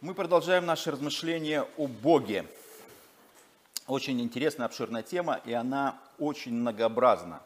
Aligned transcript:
Мы 0.00 0.14
продолжаем 0.14 0.64
наши 0.64 0.92
размышления 0.92 1.66
о 1.76 1.88
Боге. 1.88 2.46
Очень 3.88 4.20
интересная, 4.20 4.66
обширная 4.66 5.02
тема, 5.02 5.40
и 5.44 5.52
она 5.52 6.00
очень 6.20 6.52
многообразна 6.54 7.42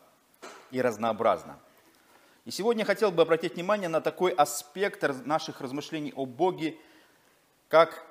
и 0.71 0.83
разнообразна. 0.83 1.59
И 2.45 2.51
сегодня 2.51 2.83
я 2.83 2.85
хотел 2.85 3.11
бы 3.11 3.23
обратить 3.23 3.55
внимание 3.55 3.89
на 3.89 4.03
такой 4.03 4.33
аспект 4.33 5.03
наших 5.25 5.63
размышлений 5.63 6.13
о 6.15 6.27
Боге, 6.27 6.77
как 7.69 8.05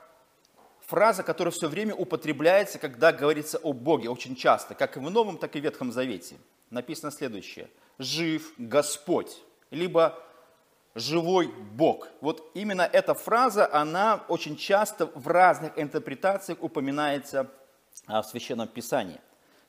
фраза, 0.80 1.22
которая 1.22 1.52
все 1.52 1.68
время 1.68 1.94
употребляется, 1.94 2.80
когда 2.80 3.12
говорится 3.12 3.60
о 3.60 3.74
Боге, 3.74 4.10
очень 4.10 4.36
часто, 4.36 4.74
как 4.74 4.98
и 4.98 5.00
в 5.00 5.08
Новом, 5.12 5.38
так 5.38 5.56
и 5.56 5.60
в 5.60 5.64
Ветхом 5.64 5.92
Завете. 5.92 6.38
Написано 6.72 7.12
следующее. 7.12 7.70
«Жив 8.00 8.54
Господь», 8.58 9.38
либо 9.70 10.18
живой 10.96 11.48
Бог. 11.48 12.08
Вот 12.22 12.52
именно 12.54 12.82
эта 12.82 13.14
фраза, 13.14 13.72
она 13.72 14.24
очень 14.28 14.58
часто 14.58 15.08
в 15.08 15.28
разных 15.28 15.78
интерпретациях 15.78 16.62
упоминается 16.62 17.52
а, 18.08 18.22
в 18.22 18.26
Священном 18.28 18.68
Писании. 18.68 19.20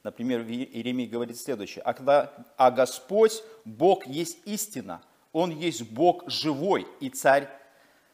Например, 0.02 0.40
Иеремия 0.42 1.08
говорит 1.08 1.38
следующее. 1.38 1.82
«А, 1.84 1.94
когда, 1.94 2.32
а 2.56 2.70
Господь, 2.70 3.42
Бог 3.64 4.06
есть 4.06 4.38
истина, 4.46 5.02
Он 5.32 5.50
есть 5.50 5.88
Бог 5.90 6.28
живой 6.28 6.86
и 7.00 7.08
Царь 7.08 7.48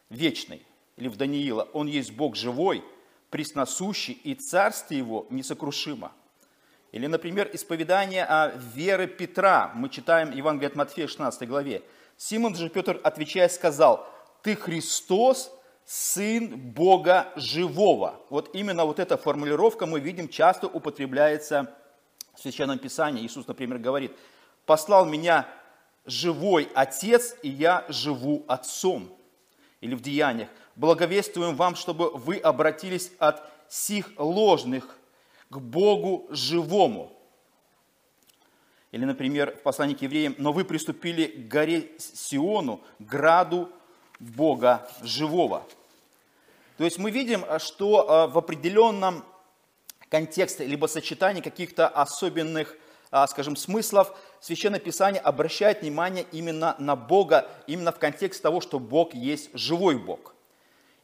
вечный». 0.09 0.65
Или 0.97 1.07
в 1.07 1.15
Даниила, 1.15 1.63
Он 1.73 1.87
есть 1.87 2.11
Бог 2.11 2.35
живой, 2.35 2.83
пресносущий, 3.29 4.13
и 4.13 4.35
царство 4.35 4.93
Его 4.93 5.25
несокрушимо. 5.29 6.11
Или, 6.91 7.07
например, 7.07 7.49
исповедание 7.53 8.25
о 8.25 8.49
веры 8.49 9.07
Петра. 9.07 9.71
Мы 9.75 9.89
читаем 9.89 10.31
Евангелие 10.31 10.67
от 10.67 10.75
Матфея, 10.75 11.07
16 11.07 11.47
главе. 11.47 11.83
Симон 12.19 12.53
же 12.53 12.67
Петр, 12.67 12.99
отвечая, 13.01 13.47
сказал, 13.47 14.05
«Ты 14.41 14.57
Христос, 14.57 15.53
Сын 15.85 16.49
Бога 16.49 17.31
Живого». 17.37 18.19
Вот 18.29 18.53
именно 18.53 18.83
вот 18.83 18.99
эта 18.99 19.15
формулировка, 19.15 19.85
мы 19.85 20.01
видим, 20.01 20.27
часто 20.27 20.67
употребляется 20.67 21.73
в 22.35 22.41
Священном 22.41 22.77
Писании. 22.77 23.25
Иисус, 23.25 23.47
например, 23.47 23.77
говорит, 23.77 24.17
«Послал 24.65 25.05
меня 25.05 25.47
живой 26.05 26.69
Отец, 26.75 27.37
и 27.41 27.47
я 27.47 27.85
живу 27.87 28.43
Отцом». 28.49 29.15
Или 29.79 29.95
в 29.95 30.01
Деяниях, 30.01 30.49
«Благовествуем 30.75 31.55
вам, 31.55 31.75
чтобы 31.75 32.11
вы 32.11 32.35
обратились 32.35 33.13
от 33.17 33.49
сих 33.69 34.11
ложных 34.17 34.99
к 35.49 35.57
Богу 35.57 36.27
живому». 36.31 37.17
Или, 38.91 39.05
например, 39.05 39.55
в 39.55 39.61
послании 39.61 39.93
к 39.93 40.01
евреям, 40.01 40.35
«Но 40.37 40.51
вы 40.51 40.65
приступили 40.65 41.25
к 41.27 41.47
горе 41.47 41.91
Сиону, 41.97 42.81
граду 42.97 43.69
Бога 44.19 44.89
живого». 45.01 45.63
То 46.77 46.85
есть 46.85 46.97
мы 46.97 47.11
видим, 47.11 47.45
что 47.59 48.09
а, 48.09 48.27
в 48.27 48.37
определенном 48.37 49.23
контексте, 50.09 50.65
либо 50.65 50.87
сочетании 50.87 51.41
каких-то 51.41 51.87
особенных, 51.87 52.75
а, 53.11 53.27
скажем, 53.27 53.55
смыслов, 53.55 54.17
Священное 54.39 54.79
Писание 54.79 55.21
обращает 55.21 55.81
внимание 55.81 56.25
именно 56.31 56.75
на 56.79 56.95
Бога, 56.95 57.49
именно 57.67 57.91
в 57.91 57.99
контексте 57.99 58.41
того, 58.41 58.61
что 58.61 58.79
Бог 58.79 59.13
есть 59.13 59.49
живой 59.53 59.97
Бог– 59.97 60.33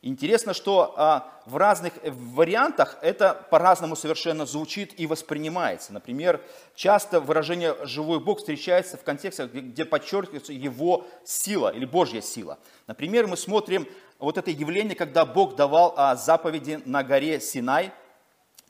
Интересно, 0.06 0.53
что 0.53 0.94
а, 0.98 1.34
в 1.48 1.58
разных 1.58 1.94
вариантах 2.03 3.00
это 3.02 3.34
по-разному 3.50 3.95
совершенно 3.95 4.45
звучит 4.45 5.00
и 5.00 5.08
воспринимается. 5.08 5.94
Например, 5.94 6.44
часто 6.75 7.20
выражение 7.20 7.75
«живой 7.88 8.20
Бог» 8.20 8.38
встречается 8.38 8.97
в 8.97 9.03
контекстах, 9.03 9.52
где 9.52 9.84
подчеркивается 9.84 10.53
его 10.53 11.08
сила 11.23 11.70
или 11.70 11.85
Божья 11.85 12.22
сила. 12.22 12.59
Например, 12.85 13.25
мы 13.25 13.35
смотрим 13.35 13.88
вот 14.19 14.38
это 14.38 14.52
явление, 14.52 14.96
когда 14.96 15.25
Бог 15.25 15.56
давал 15.56 15.96
а, 15.97 16.16
заповеди 16.16 16.84
на 16.85 17.03
горе 17.03 17.40
Синай 17.40 17.91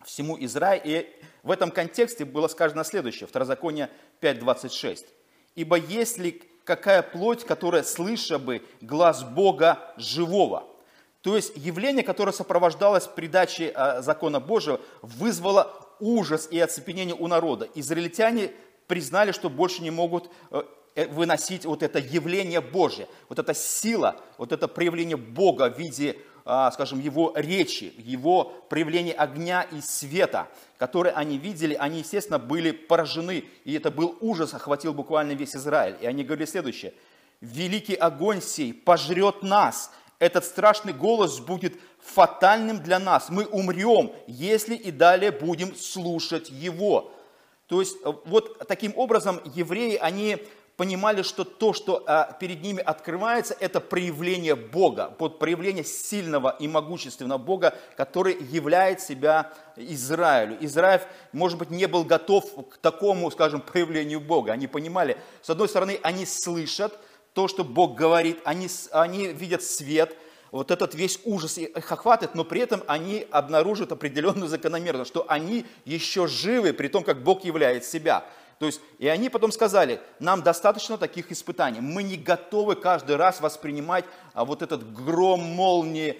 всему 0.05 0.37
Израилю. 0.39 0.83
И 0.85 1.19
в 1.43 1.51
этом 1.51 1.69
контексте 1.69 2.23
было 2.23 2.47
сказано 2.47 2.85
следующее, 2.85 3.27
Второзаконие 3.27 3.89
5.26. 4.21 5.03
«Ибо 5.55 5.75
если 5.75 6.41
какая 6.63 7.01
плоть, 7.01 7.43
которая 7.43 7.83
слыша 7.83 8.39
бы 8.39 8.63
глаз 8.79 9.25
Бога 9.25 9.93
живого». 9.97 10.71
То 11.25 11.35
есть 11.35 11.53
явление, 11.55 12.03
которое 12.03 12.33
сопровождалось 12.33 13.07
придачей 13.07 13.71
а, 13.71 14.03
закона 14.03 14.39
Божьего, 14.39 14.79
вызвало 15.01 15.73
ужас 15.99 16.47
и 16.51 16.59
оцепенение 16.59 17.15
у 17.15 17.27
народа. 17.27 17.67
Израильтяне 17.73 18.51
признали, 18.85 19.31
что 19.31 19.49
больше 19.49 19.81
не 19.81 19.89
могут 19.89 20.29
э, 20.51 20.61
э, 20.93 21.07
выносить 21.07 21.65
вот 21.65 21.81
это 21.81 21.97
явление 21.97 22.61
Божье, 22.61 23.07
вот 23.27 23.39
эта 23.39 23.55
сила, 23.55 24.17
вот 24.37 24.51
это 24.51 24.67
проявление 24.67 25.17
Бога 25.17 25.71
в 25.71 25.79
виде, 25.79 26.15
а, 26.45 26.69
скажем, 26.69 26.99
Его 26.99 27.33
речи, 27.35 27.91
Его 27.97 28.53
проявление 28.69 29.15
огня 29.15 29.63
и 29.63 29.81
света, 29.81 30.47
которые 30.77 31.13
они 31.13 31.39
видели, 31.39 31.73
они, 31.73 32.01
естественно, 32.01 32.37
были 32.37 32.69
поражены, 32.69 33.45
и 33.63 33.73
это 33.73 33.89
был 33.89 34.15
ужас, 34.21 34.53
охватил 34.53 34.93
буквально 34.93 35.31
весь 35.31 35.55
Израиль. 35.55 35.97
И 36.01 36.05
они 36.05 36.23
говорили 36.23 36.45
следующее, 36.45 36.93
«Великий 37.41 37.95
огонь 37.95 38.43
сей 38.43 38.75
пожрет 38.75 39.41
нас, 39.41 39.89
этот 40.19 40.45
страшный 40.45 40.93
голос 40.93 41.39
будет 41.39 41.75
фатальным 41.99 42.81
для 42.81 42.99
нас. 42.99 43.29
Мы 43.29 43.45
умрем, 43.45 44.11
если 44.27 44.75
и 44.75 44.91
далее 44.91 45.31
будем 45.31 45.75
слушать 45.75 46.49
его. 46.49 47.11
То 47.67 47.79
есть 47.81 47.97
э, 48.03 48.13
вот 48.25 48.67
таким 48.67 48.93
образом 48.95 49.41
евреи, 49.55 49.97
они 49.97 50.37
понимали, 50.77 51.21
что 51.21 51.43
то, 51.43 51.73
что 51.73 52.03
а, 52.05 52.33
перед 52.33 52.61
ними 52.61 52.81
открывается, 52.81 53.55
это 53.59 53.79
проявление 53.79 54.55
Бога, 54.55 55.15
вот 55.19 55.39
проявление 55.39 55.83
сильного 55.83 56.55
и 56.59 56.67
могущественного 56.67 57.37
Бога, 57.37 57.77
который 57.95 58.37
являет 58.51 59.01
себя 59.01 59.53
Израилю. 59.77 60.57
Израиль, 60.59 61.01
может 61.31 61.57
быть, 61.57 61.69
не 61.69 61.87
был 61.87 62.03
готов 62.03 62.69
к 62.69 62.77
такому, 62.77 63.31
скажем, 63.31 63.61
проявлению 63.61 64.19
Бога. 64.19 64.51
Они 64.51 64.67
понимали, 64.67 65.17
с 65.41 65.49
одной 65.49 65.69
стороны, 65.69 65.99
они 66.03 66.25
слышат, 66.25 66.97
то, 67.35 67.49
что 67.49 67.65
Бог 67.65 67.95
говорит, 67.95 68.39
они, 68.45 68.69
они 68.91 69.27
видят 69.27 69.61
свет, 69.61 70.15
вот 70.51 70.71
этот 70.71 70.95
весь 70.95 71.19
ужас 71.25 71.57
их 71.57 71.91
охватывает, 71.91 72.33
но 72.33 72.45
при 72.45 72.61
этом 72.61 72.81
они 72.87 73.27
обнаружат 73.29 73.91
определенную 73.91 74.47
закономерность, 74.47 75.11
что 75.11 75.25
они 75.27 75.65
еще 75.83 76.27
живы, 76.27 76.71
при 76.71 76.87
том, 76.87 77.03
как 77.03 77.23
Бог 77.23 77.43
являет 77.43 77.83
себя. 77.83 78.25
То 78.57 78.67
есть, 78.67 78.79
и 78.99 79.09
они 79.09 79.27
потом 79.27 79.51
сказали, 79.51 79.99
нам 80.21 80.43
достаточно 80.43 80.97
таких 80.97 81.29
испытаний, 81.29 81.81
мы 81.81 82.03
не 82.03 82.15
готовы 82.15 82.77
каждый 82.77 83.17
раз 83.17 83.41
воспринимать 83.41 84.05
а, 84.33 84.45
вот 84.45 84.61
этот 84.61 84.93
гром 84.93 85.41
молнии, 85.41 86.17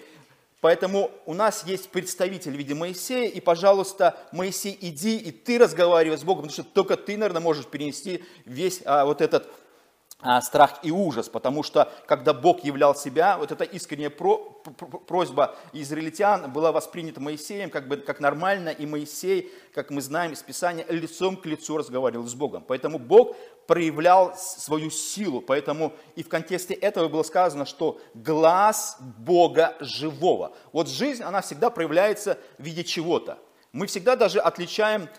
Поэтому 0.62 1.12
у 1.26 1.34
нас 1.34 1.64
есть 1.64 1.90
представитель 1.90 2.52
в 2.52 2.56
виде 2.56 2.74
Моисея, 2.74 3.28
и, 3.28 3.40
пожалуйста, 3.40 4.18
Моисей, 4.32 4.76
иди, 4.80 5.16
и 5.16 5.30
ты 5.30 5.58
разговаривай 5.58 6.18
с 6.18 6.24
Богом, 6.24 6.46
потому 6.48 6.52
что 6.52 6.64
только 6.64 6.96
ты, 6.96 7.16
наверное, 7.16 7.42
можешь 7.42 7.66
перенести 7.66 8.24
весь 8.46 8.80
а, 8.84 9.04
вот 9.04 9.20
этот 9.20 9.48
страх 10.40 10.78
и 10.82 10.90
ужас, 10.90 11.28
потому 11.28 11.62
что 11.62 11.92
когда 12.06 12.32
Бог 12.32 12.64
являл 12.64 12.94
себя, 12.94 13.36
вот 13.36 13.52
эта 13.52 13.64
искренняя 13.64 14.08
про, 14.08 14.38
просьба 15.06 15.54
израильтян 15.74 16.50
была 16.50 16.72
воспринята 16.72 17.20
Моисеем 17.20 17.68
как, 17.68 17.86
бы, 17.86 17.98
как 17.98 18.18
нормально, 18.20 18.70
и 18.70 18.86
Моисей, 18.86 19.52
как 19.74 19.90
мы 19.90 20.00
знаем 20.00 20.32
из 20.32 20.42
Писания, 20.42 20.86
лицом 20.88 21.36
к 21.36 21.44
лицу 21.44 21.76
разговаривал 21.76 22.26
с 22.26 22.34
Богом. 22.34 22.64
Поэтому 22.66 22.98
Бог 22.98 23.36
проявлял 23.66 24.34
свою 24.36 24.90
силу, 24.90 25.42
поэтому 25.42 25.92
и 26.14 26.22
в 26.22 26.28
контексте 26.28 26.72
этого 26.72 27.08
было 27.08 27.22
сказано, 27.22 27.66
что 27.66 28.00
глаз 28.14 28.96
Бога 29.00 29.76
живого. 29.80 30.56
Вот 30.72 30.88
жизнь, 30.88 31.22
она 31.22 31.42
всегда 31.42 31.68
проявляется 31.68 32.38
в 32.58 32.62
виде 32.62 32.84
чего-то. 32.84 33.38
Мы 33.72 33.86
всегда 33.86 34.16
даже 34.16 34.40
отличаем 34.40 35.02
а, 35.06 35.10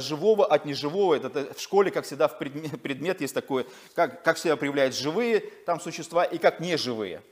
живого 0.00 0.46
от 0.46 0.64
неживого. 0.64 1.14
Это 1.14 1.52
в 1.54 1.60
школе, 1.60 1.90
как 1.90 2.04
всегда, 2.04 2.28
в 2.28 2.38
предмет, 2.38 2.80
предмет 2.82 3.20
есть 3.20 3.34
такое, 3.34 3.66
как, 3.94 4.22
как 4.22 4.38
себя 4.38 4.56
проявляют 4.56 4.94
живые 4.94 5.40
там 5.66 5.80
существа 5.80 6.24
и 6.24 6.38
как 6.38 6.60
неживые. 6.60 7.22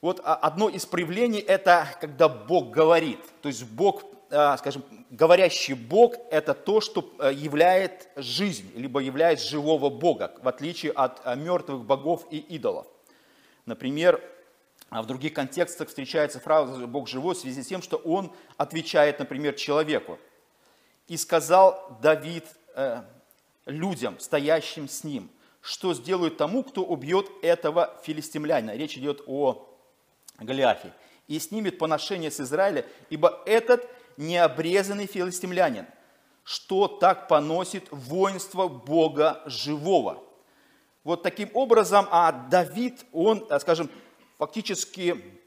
Вот 0.00 0.20
а, 0.22 0.34
одно 0.36 0.68
из 0.68 0.86
проявлений– 0.86 1.40
это 1.46 1.88
когда 2.00 2.28
Бог 2.28 2.70
говорит. 2.70 3.18
То 3.42 3.48
есть 3.48 3.64
Бог, 3.64 4.04
а, 4.30 4.56
скажем, 4.56 4.84
говорящий 5.10 5.74
Бог– 5.74 6.14
это 6.30 6.54
то, 6.54 6.80
что 6.80 7.00
являет 7.32 8.08
жизнь, 8.14 8.70
либо 8.76 9.00
являет 9.00 9.40
живого 9.40 9.90
Бога, 9.90 10.32
в 10.42 10.48
отличие 10.48 10.92
от 10.92 11.24
мертвых 11.36 11.84
богов 11.84 12.26
и 12.30 12.38
идолов. 12.38 12.86
Например, 13.64 14.22
в 14.90 15.04
других 15.06 15.32
контекстах 15.34 15.88
встречается 15.88 16.38
фраза 16.38 16.86
«Бог 16.86 17.08
живой» 17.08 17.34
в 17.34 17.38
связи 17.38 17.62
с 17.62 17.66
тем, 17.66 17.82
что 17.82 17.96
Он 17.96 18.32
отвечает, 18.56 19.18
например, 19.18 19.54
человеку. 19.54 20.18
И 21.08 21.16
сказал 21.16 21.98
Давид 22.02 22.44
э, 22.74 23.02
людям, 23.66 24.18
стоящим 24.18 24.88
с 24.88 25.04
ним, 25.04 25.30
что 25.60 25.94
сделают 25.94 26.36
тому, 26.36 26.64
кто 26.64 26.82
убьет 26.84 27.30
этого 27.42 27.96
филистимлянина. 28.04 28.76
Речь 28.76 28.96
идет 28.96 29.22
о 29.26 29.68
Голиафе. 30.38 30.92
И 31.28 31.38
снимет 31.38 31.78
поношение 31.78 32.30
с 32.30 32.40
Израиля, 32.40 32.86
ибо 33.10 33.42
этот 33.46 33.88
необрезанный 34.16 35.06
филистимлянин, 35.06 35.86
что 36.44 36.86
так 36.86 37.28
поносит 37.28 37.88
воинство 37.90 38.68
Бога 38.68 39.42
живого. 39.46 40.22
Вот 41.02 41.22
таким 41.22 41.50
образом, 41.54 42.06
а 42.10 42.32
Давид, 42.32 43.04
он, 43.12 43.46
э, 43.48 43.58
скажем, 43.60 43.90
фактически 44.38 45.40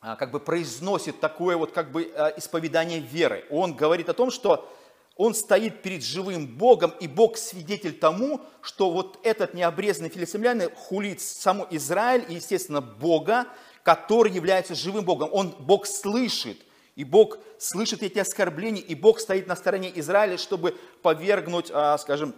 а, 0.00 0.14
как 0.16 0.30
бы 0.30 0.40
произносит 0.40 1.20
такое 1.20 1.56
вот 1.56 1.72
как 1.72 1.90
бы 1.90 2.12
а, 2.14 2.32
исповедание 2.36 3.00
веры. 3.00 3.44
Он 3.50 3.74
говорит 3.74 4.08
о 4.08 4.14
том, 4.14 4.30
что 4.30 4.72
он 5.16 5.34
стоит 5.34 5.80
перед 5.80 6.04
живым 6.04 6.46
Богом, 6.46 6.92
и 7.00 7.08
Бог 7.08 7.38
свидетель 7.38 7.94
тому, 7.94 8.42
что 8.60 8.90
вот 8.90 9.18
этот 9.22 9.54
необрезанный 9.54 10.10
филистимлянин 10.10 10.70
хулит 10.74 11.22
саму 11.22 11.66
Израиль 11.70 12.26
и, 12.28 12.34
естественно, 12.34 12.82
Бога, 12.82 13.46
который 13.82 14.30
является 14.30 14.74
живым 14.74 15.04
Богом. 15.06 15.30
Он, 15.32 15.54
Бог 15.58 15.86
слышит, 15.86 16.60
и 16.96 17.04
Бог 17.04 17.38
слышит 17.58 18.02
эти 18.02 18.18
оскорбления, 18.18 18.82
и 18.82 18.94
Бог 18.94 19.18
стоит 19.18 19.46
на 19.46 19.56
стороне 19.56 19.90
Израиля, 19.94 20.36
чтобы 20.36 20.76
повергнуть, 21.00 21.70
а, 21.72 21.96
скажем, 21.96 22.34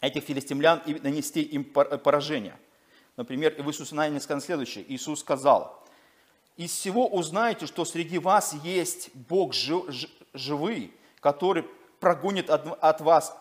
этих 0.00 0.24
филистимлян 0.24 0.82
и 0.86 0.94
нанести 0.94 1.42
им 1.42 1.64
поражение. 1.64 2.56
Например, 3.16 3.54
в 3.58 3.68
Иисусе 3.68 3.94
Навине 3.94 4.20
сказано 4.20 4.40
следующее. 4.40 4.84
Иисус 4.88 5.20
сказал, 5.20 5.84
«Из 6.56 6.72
всего 6.72 7.06
узнаете, 7.06 7.66
что 7.66 7.84
среди 7.84 8.18
вас 8.18 8.54
есть 8.64 9.10
Бог 9.14 9.52
живый, 9.54 10.92
который 11.20 11.64
прогонит 12.00 12.50
от, 12.50 13.00
вас 13.00 13.36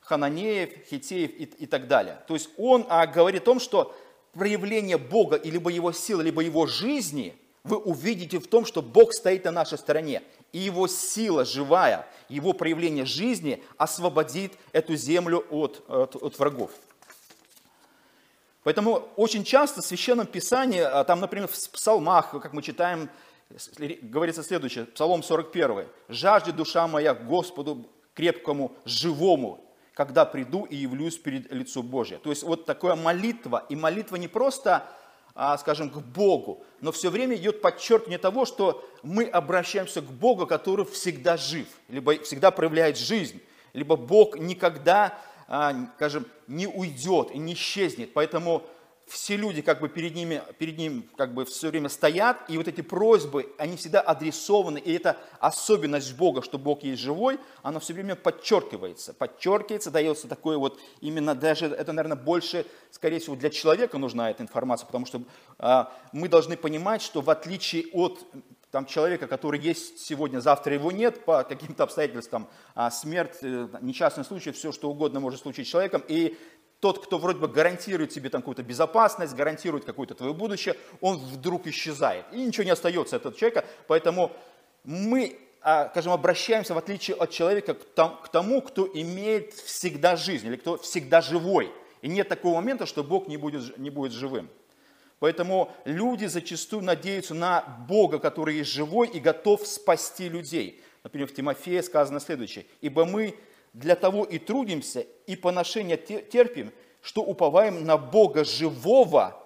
хананеев, 0.00 0.70
хитеев 0.88 1.30
и, 1.30 1.44
и 1.44 1.66
так 1.66 1.86
далее. 1.86 2.22
То 2.26 2.34
есть 2.34 2.50
он 2.56 2.86
а, 2.88 3.06
говорит 3.06 3.42
о 3.42 3.44
том, 3.44 3.60
что 3.60 3.94
проявление 4.32 4.98
Бога, 4.98 5.40
либо 5.42 5.70
его 5.70 5.92
силы, 5.92 6.24
либо 6.24 6.40
его 6.42 6.66
жизни, 6.66 7.36
вы 7.64 7.76
увидите 7.76 8.38
в 8.38 8.46
том, 8.46 8.64
что 8.64 8.82
Бог 8.82 9.12
стоит 9.12 9.44
на 9.44 9.50
нашей 9.50 9.78
стороне. 9.78 10.22
И 10.52 10.58
его 10.58 10.86
сила 10.86 11.44
живая, 11.44 12.06
его 12.28 12.54
проявление 12.54 13.04
жизни 13.04 13.62
освободит 13.76 14.52
эту 14.72 14.96
землю 14.96 15.44
от, 15.50 15.84
от, 15.88 16.16
от 16.16 16.38
врагов. 16.38 16.70
Поэтому 18.64 19.08
очень 19.16 19.44
часто 19.44 19.82
в 19.82 19.84
Священном 19.84 20.26
Писании, 20.26 20.80
а, 20.80 21.04
там, 21.04 21.20
например, 21.20 21.48
в 21.48 21.70
псалмах, 21.70 22.30
как 22.30 22.52
мы 22.52 22.62
читаем, 22.62 23.08
говорится 24.02 24.42
следующее, 24.42 24.84
Псалом 24.86 25.22
41. 25.22 25.86
«Жаждет 26.08 26.56
душа 26.56 26.86
моя 26.86 27.14
Господу 27.14 27.88
крепкому, 28.14 28.76
живому, 28.84 29.64
когда 29.94 30.24
приду 30.24 30.64
и 30.64 30.76
явлюсь 30.76 31.18
перед 31.18 31.50
лицом 31.52 31.86
Божьим». 31.86 32.18
То 32.20 32.30
есть 32.30 32.42
вот 32.42 32.66
такая 32.66 32.94
молитва, 32.94 33.64
и 33.68 33.76
молитва 33.76 34.16
не 34.16 34.28
просто, 34.28 34.86
а, 35.34 35.56
скажем, 35.56 35.88
к 35.88 35.98
Богу, 35.98 36.64
но 36.80 36.92
все 36.92 37.10
время 37.10 37.36
идет 37.36 37.62
подчеркивание 37.62 38.18
того, 38.18 38.44
что 38.44 38.84
мы 39.02 39.24
обращаемся 39.24 40.02
к 40.02 40.10
Богу, 40.10 40.46
который 40.46 40.84
всегда 40.84 41.36
жив, 41.36 41.68
либо 41.88 42.20
всегда 42.22 42.50
проявляет 42.50 42.98
жизнь, 42.98 43.40
либо 43.72 43.96
Бог 43.96 44.36
никогда, 44.36 45.18
а, 45.46 45.74
скажем, 45.96 46.26
не 46.48 46.66
уйдет 46.66 47.30
и 47.30 47.38
не 47.38 47.54
исчезнет. 47.54 48.12
Поэтому 48.12 48.64
все 49.08 49.36
люди 49.36 49.62
как 49.62 49.80
бы 49.80 49.88
перед, 49.88 50.14
ними, 50.14 50.42
перед 50.58 50.78
ним 50.78 51.08
как 51.16 51.34
бы 51.34 51.44
все 51.44 51.70
время 51.70 51.88
стоят, 51.88 52.38
и 52.48 52.56
вот 52.56 52.68
эти 52.68 52.80
просьбы, 52.80 53.52
они 53.58 53.76
всегда 53.76 54.00
адресованы, 54.00 54.78
и 54.78 54.92
эта 54.92 55.16
особенность 55.40 56.14
Бога, 56.16 56.42
что 56.42 56.58
Бог 56.58 56.82
есть 56.82 57.02
живой, 57.02 57.38
она 57.62 57.80
все 57.80 57.94
время 57.94 58.16
подчеркивается, 58.16 59.14
подчеркивается, 59.14 59.90
дается 59.90 60.28
такое 60.28 60.58
вот, 60.58 60.78
именно 61.00 61.34
даже, 61.34 61.66
это, 61.66 61.92
наверное, 61.92 62.16
больше, 62.16 62.66
скорее 62.90 63.18
всего, 63.18 63.36
для 63.36 63.50
человека 63.50 63.98
нужна 63.98 64.30
эта 64.30 64.42
информация, 64.42 64.86
потому 64.86 65.06
что 65.06 65.22
а, 65.58 65.92
мы 66.12 66.28
должны 66.28 66.56
понимать, 66.56 67.02
что 67.02 67.20
в 67.20 67.30
отличие 67.30 67.86
от 67.92 68.24
там, 68.70 68.84
человека, 68.84 69.26
который 69.26 69.60
есть 69.60 70.00
сегодня, 70.00 70.40
завтра 70.40 70.74
его 70.74 70.92
нет, 70.92 71.24
по 71.24 71.42
каким-то 71.42 71.84
обстоятельствам, 71.84 72.48
а, 72.74 72.90
смерть, 72.90 73.38
э, 73.40 73.68
несчастный 73.80 74.24
случай, 74.24 74.50
все 74.52 74.72
что 74.72 74.90
угодно 74.90 75.20
может 75.20 75.40
случиться 75.40 75.68
с 75.68 75.72
человеком, 75.72 76.04
и 76.06 76.36
тот, 76.80 77.04
кто 77.04 77.18
вроде 77.18 77.40
бы 77.40 77.48
гарантирует 77.48 78.10
тебе 78.10 78.30
там 78.30 78.42
какую-то 78.42 78.62
безопасность, 78.62 79.34
гарантирует 79.34 79.84
какое-то 79.84 80.14
твое 80.14 80.32
будущее, 80.32 80.76
он 81.00 81.16
вдруг 81.16 81.66
исчезает. 81.66 82.24
И 82.32 82.36
ничего 82.36 82.64
не 82.64 82.70
остается 82.70 83.16
от 83.16 83.22
этого 83.22 83.36
человека. 83.36 83.64
Поэтому 83.88 84.30
мы, 84.84 85.38
а, 85.60 85.88
скажем, 85.90 86.12
обращаемся, 86.12 86.74
в 86.74 86.78
отличие 86.78 87.16
от 87.16 87.30
человека, 87.30 87.74
к 87.74 88.28
тому, 88.28 88.62
кто 88.62 88.88
имеет 88.94 89.54
всегда 89.54 90.16
жизнь, 90.16 90.46
или 90.46 90.56
кто 90.56 90.78
всегда 90.78 91.20
живой. 91.20 91.72
И 92.00 92.08
нет 92.08 92.28
такого 92.28 92.54
момента, 92.54 92.86
что 92.86 93.02
Бог 93.02 93.26
не 93.26 93.36
будет, 93.36 93.76
не 93.76 93.90
будет 93.90 94.12
живым. 94.12 94.48
Поэтому 95.18 95.72
люди 95.84 96.26
зачастую 96.26 96.84
надеются 96.84 97.34
на 97.34 97.62
Бога, 97.88 98.20
который 98.20 98.58
есть 98.58 98.70
живой 98.70 99.08
и 99.08 99.18
готов 99.18 99.66
спасти 99.66 100.28
людей. 100.28 100.80
Например, 101.02 101.26
в 101.26 101.34
Тимофее 101.34 101.82
сказано 101.82 102.20
следующее. 102.20 102.66
«Ибо 102.80 103.04
мы 103.04 103.34
для 103.78 103.94
того 103.94 104.24
и 104.24 104.38
трудимся, 104.38 105.06
и 105.26 105.36
поношения 105.36 105.96
терпим, 105.96 106.72
что 107.00 107.22
уповаем 107.22 107.84
на 107.84 107.96
Бога 107.96 108.44
живого, 108.44 109.40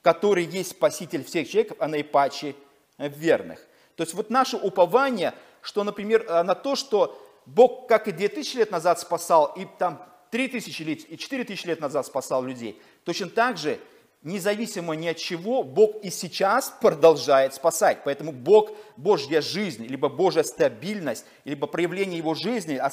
который 0.00 0.44
есть 0.44 0.70
Спаситель 0.70 1.24
всех 1.24 1.48
человеков, 1.48 1.78
а 1.80 1.88
наипаче 1.88 2.54
верных. 2.98 3.66
То 3.96 4.04
есть 4.04 4.14
вот 4.14 4.30
наше 4.30 4.56
упование, 4.56 5.34
что, 5.60 5.82
например, 5.82 6.24
э, 6.28 6.42
на 6.44 6.54
то, 6.54 6.76
что 6.76 7.20
Бог, 7.46 7.88
как 7.88 8.06
и 8.06 8.12
2000 8.12 8.56
лет 8.56 8.70
назад 8.70 9.00
спасал, 9.00 9.52
и 9.56 9.66
там 9.78 10.00
3000 10.30 10.82
лет, 10.82 11.10
и 11.10 11.18
4000 11.18 11.66
лет 11.66 11.80
назад 11.80 12.06
спасал 12.06 12.44
людей, 12.44 12.80
точно 13.04 13.28
так 13.28 13.56
же– 13.58 13.78
независимо 14.24 14.94
ни 14.94 15.06
от 15.06 15.18
чего, 15.18 15.62
Бог 15.62 15.96
и 16.02 16.10
сейчас 16.10 16.74
продолжает 16.80 17.54
спасать. 17.54 17.98
Поэтому 18.04 18.32
Бог, 18.32 18.70
Божья 18.96 19.40
жизнь, 19.40 19.84
либо 19.86 20.08
Божья 20.08 20.42
стабильность, 20.42 21.26
либо 21.44 21.66
проявление 21.66 22.18
Его 22.18 22.34
жизни 22.34 22.76
а, 22.76 22.90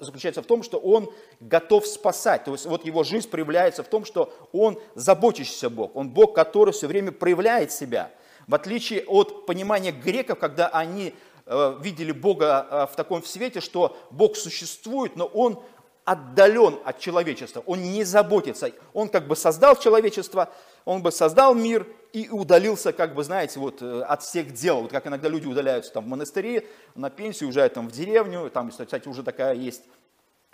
заключается 0.00 0.40
в 0.40 0.46
том, 0.46 0.62
что 0.62 0.78
Он 0.78 1.12
готов 1.40 1.86
спасать. 1.86 2.44
То 2.44 2.52
есть 2.52 2.64
вот 2.64 2.86
Его 2.86 3.02
жизнь 3.02 3.28
проявляется 3.28 3.82
в 3.82 3.88
том, 3.88 4.04
что 4.04 4.32
Он 4.52 4.78
заботящийся 4.94 5.68
Бог. 5.68 5.94
Он 5.96 6.08
Бог, 6.08 6.34
который 6.34 6.72
все 6.72 6.86
время 6.86 7.10
проявляет 7.10 7.72
себя. 7.72 8.10
В 8.46 8.54
отличие 8.54 9.04
от 9.04 9.46
понимания 9.46 9.90
греков, 9.90 10.38
когда 10.38 10.68
они 10.68 11.12
э, 11.44 11.78
видели 11.82 12.12
Бога 12.12 12.66
э, 12.70 12.86
в 12.90 12.96
таком 12.96 13.22
свете, 13.24 13.60
что 13.60 13.98
Бог 14.10 14.36
существует, 14.36 15.16
но 15.16 15.26
Он 15.26 15.60
отдален 16.08 16.78
от 16.84 16.98
человечества, 16.98 17.62
он 17.66 17.82
не 17.82 18.02
заботится. 18.02 18.72
Он 18.94 19.10
как 19.10 19.26
бы 19.26 19.36
создал 19.36 19.76
человечество, 19.76 20.48
он 20.86 21.02
бы 21.02 21.12
создал 21.12 21.54
мир 21.54 21.86
и 22.14 22.30
удалился, 22.30 22.94
как 22.94 23.14
бы, 23.14 23.22
знаете, 23.22 23.60
вот 23.60 23.82
э, 23.82 24.00
от 24.00 24.22
всех 24.22 24.54
дел. 24.54 24.80
Вот 24.80 24.90
как 24.90 25.06
иногда 25.06 25.28
люди 25.28 25.46
удаляются 25.46 25.92
там 25.92 26.04
в 26.04 26.08
монастыре, 26.08 26.66
на 26.94 27.10
пенсию, 27.10 27.48
уезжают 27.48 27.74
там 27.74 27.88
в 27.88 27.92
деревню. 27.92 28.48
Там, 28.48 28.70
кстати, 28.70 29.06
уже 29.06 29.22
такая 29.22 29.54
есть 29.54 29.82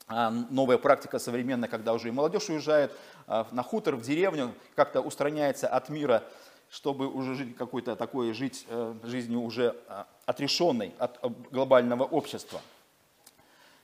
а, 0.08 0.30
новая 0.50 0.76
практика 0.76 1.20
современная, 1.20 1.68
когда 1.68 1.92
уже 1.92 2.08
и 2.08 2.11
молодежь 2.11 2.49
уезжает 2.49 2.90
а, 3.28 3.46
на 3.52 3.62
хутор, 3.62 3.94
в 3.94 4.02
деревню, 4.02 4.52
как-то 4.75 5.02
устраняется 5.02 5.68
от 5.68 5.88
мира, 5.88 6.25
чтобы 6.68 7.06
уже 7.06 7.37
жить 7.37 7.56
какой-то 7.56 7.94
такой, 7.94 8.32
жить 8.32 8.66
э, 8.68 8.94
жизнью 9.04 9.42
уже 9.42 9.76
а, 9.87 10.08
отрешенной 10.26 10.94
от 10.99 11.20
глобального 11.52 12.02
общества. 12.02 12.61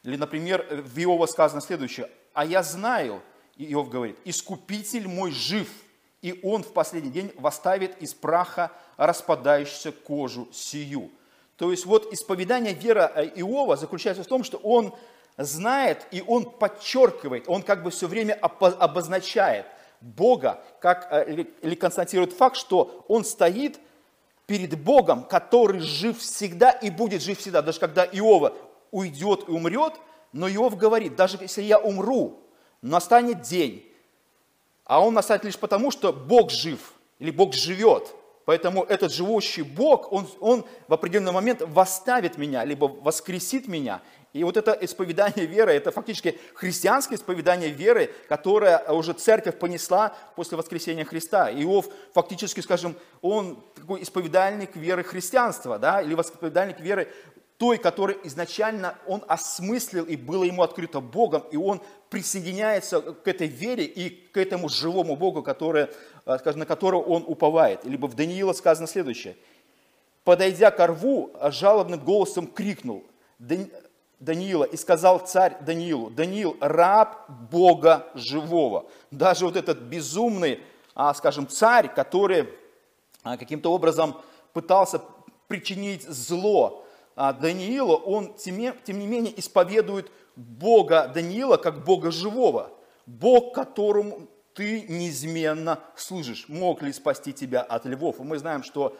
Или, 0.02 0.16
например, 0.16 0.66
в 0.70 0.98
Иова 0.98 1.26
сказано 1.26 1.60
следующее. 1.60 2.08
«А 2.32 2.44
я 2.44 2.62
знаю, 2.62 3.22
Иов 3.56 3.90
говорит, 3.90 4.16
искупитель 4.24 5.08
мой 5.08 5.30
жив, 5.30 5.68
и 6.22 6.38
он 6.42 6.62
в 6.62 6.72
последний 6.72 7.10
день 7.10 7.32
восставит 7.36 8.00
из 8.00 8.14
праха 8.14 8.72
распадающуюся 8.96 9.92
кожу 9.92 10.48
сию». 10.52 11.10
То 11.56 11.70
есть 11.70 11.84
вот 11.84 12.10
исповедание 12.12 12.72
вера 12.72 13.12
э, 13.14 13.26
Иова 13.36 13.76
заключается 13.76 14.24
в 14.24 14.26
том, 14.26 14.44
что 14.44 14.56
он 14.58 14.94
знает 15.36 16.06
и 16.10 16.24
он 16.26 16.46
подчеркивает, 16.50 17.44
он 17.48 17.62
как 17.62 17.82
бы 17.82 17.90
все 17.90 18.06
время 18.06 18.32
обозначает 18.34 19.66
Бога, 20.00 20.62
как, 20.80 21.08
э, 21.10 21.44
или 21.60 21.74
констатирует 21.74 22.32
факт, 22.32 22.56
что 22.56 23.04
он 23.08 23.24
стоит 23.26 23.78
перед 24.46 24.82
Богом, 24.82 25.24
который 25.24 25.80
жив 25.80 26.18
всегда 26.18 26.70
и 26.70 26.90
будет 26.90 27.22
жив 27.22 27.38
всегда. 27.38 27.60
Даже 27.62 27.78
когда 27.78 28.04
Иова 28.04 28.54
уйдет 28.90 29.48
и 29.48 29.50
умрет, 29.50 29.94
но 30.32 30.48
Иов 30.48 30.76
говорит, 30.76 31.16
даже 31.16 31.38
если 31.40 31.62
я 31.62 31.78
умру, 31.78 32.40
настанет 32.82 33.42
день, 33.42 33.86
а 34.84 35.04
он 35.04 35.14
настанет 35.14 35.44
лишь 35.44 35.58
потому, 35.58 35.90
что 35.90 36.12
Бог 36.12 36.50
жив, 36.50 36.94
или 37.18 37.30
Бог 37.30 37.54
живет. 37.54 38.14
Поэтому 38.44 38.82
этот 38.82 39.12
живущий 39.12 39.62
Бог, 39.62 40.12
он, 40.12 40.26
он 40.40 40.64
в 40.88 40.94
определенный 40.94 41.30
момент 41.30 41.62
восставит 41.64 42.38
меня, 42.38 42.64
либо 42.64 42.86
воскресит 42.86 43.68
меня. 43.68 44.02
И 44.32 44.44
вот 44.44 44.56
это 44.56 44.72
исповедание 44.80 45.46
веры, 45.46 45.72
это 45.72 45.90
фактически 45.90 46.38
христианское 46.54 47.16
исповедание 47.16 47.70
веры, 47.70 48.10
которое 48.28 48.78
уже 48.90 49.12
церковь 49.12 49.58
понесла 49.58 50.16
после 50.36 50.56
воскресения 50.56 51.04
Христа. 51.04 51.50
Иов 51.50 51.86
фактически, 52.12 52.60
скажем, 52.60 52.94
он 53.22 53.62
такой 53.74 54.02
исповедальник 54.02 54.76
веры 54.76 55.02
христианства, 55.02 55.78
да, 55.78 56.00
или 56.00 56.14
исповедальник 56.14 56.78
веры 56.80 57.08
той, 57.60 57.76
который 57.76 58.16
изначально 58.24 58.96
он 59.06 59.22
осмыслил 59.28 60.06
и 60.06 60.16
было 60.16 60.44
ему 60.44 60.62
открыто 60.62 61.00
Богом, 61.00 61.44
и 61.50 61.58
он 61.58 61.82
присоединяется 62.08 63.02
к 63.02 63.28
этой 63.28 63.48
вере 63.48 63.84
и 63.84 64.08
к 64.08 64.38
этому 64.38 64.70
живому 64.70 65.14
Богу, 65.14 65.42
который, 65.42 65.88
э, 66.24 66.52
на 66.54 66.64
которого 66.64 67.02
он 67.02 67.22
уповает. 67.26 67.84
Либо 67.84 68.06
в 68.06 68.14
Даниила 68.14 68.54
сказано 68.54 68.88
следующее. 68.88 69.36
«Подойдя 70.24 70.70
к 70.70 70.86
рву, 70.86 71.32
жалобным 71.50 72.00
голосом 72.00 72.46
крикнул 72.46 73.04
Даниила 74.18 74.64
и 74.64 74.78
сказал 74.78 75.18
царь 75.18 75.58
Даниилу, 75.60 76.08
Даниил, 76.08 76.56
раб 76.60 77.28
Бога 77.28 78.06
живого». 78.14 78.86
Даже 79.10 79.44
вот 79.44 79.56
этот 79.56 79.80
безумный, 79.80 80.60
а, 80.94 81.12
скажем, 81.12 81.46
царь, 81.46 81.92
который 81.94 82.48
а, 83.22 83.36
каким-то 83.36 83.70
образом 83.70 84.16
пытался 84.54 85.02
причинить 85.46 86.04
зло 86.04 86.79
а, 87.16 87.32
Даниилу, 87.32 87.94
он 87.96 88.34
тем 88.34 88.58
не 88.58 89.06
менее 89.06 89.38
исповедует 89.38 90.10
Бога 90.36 91.08
Даниила 91.08 91.56
как 91.56 91.84
Бога 91.84 92.10
живого. 92.10 92.72
Бог, 93.06 93.54
которому 93.54 94.28
ты 94.54 94.82
неизменно 94.82 95.80
служишь. 95.96 96.48
Мог 96.48 96.82
ли 96.82 96.92
спасти 96.92 97.32
тебя 97.32 97.62
от 97.62 97.84
львов? 97.86 98.20
И 98.20 98.22
мы 98.22 98.38
знаем, 98.38 98.62
что 98.62 98.96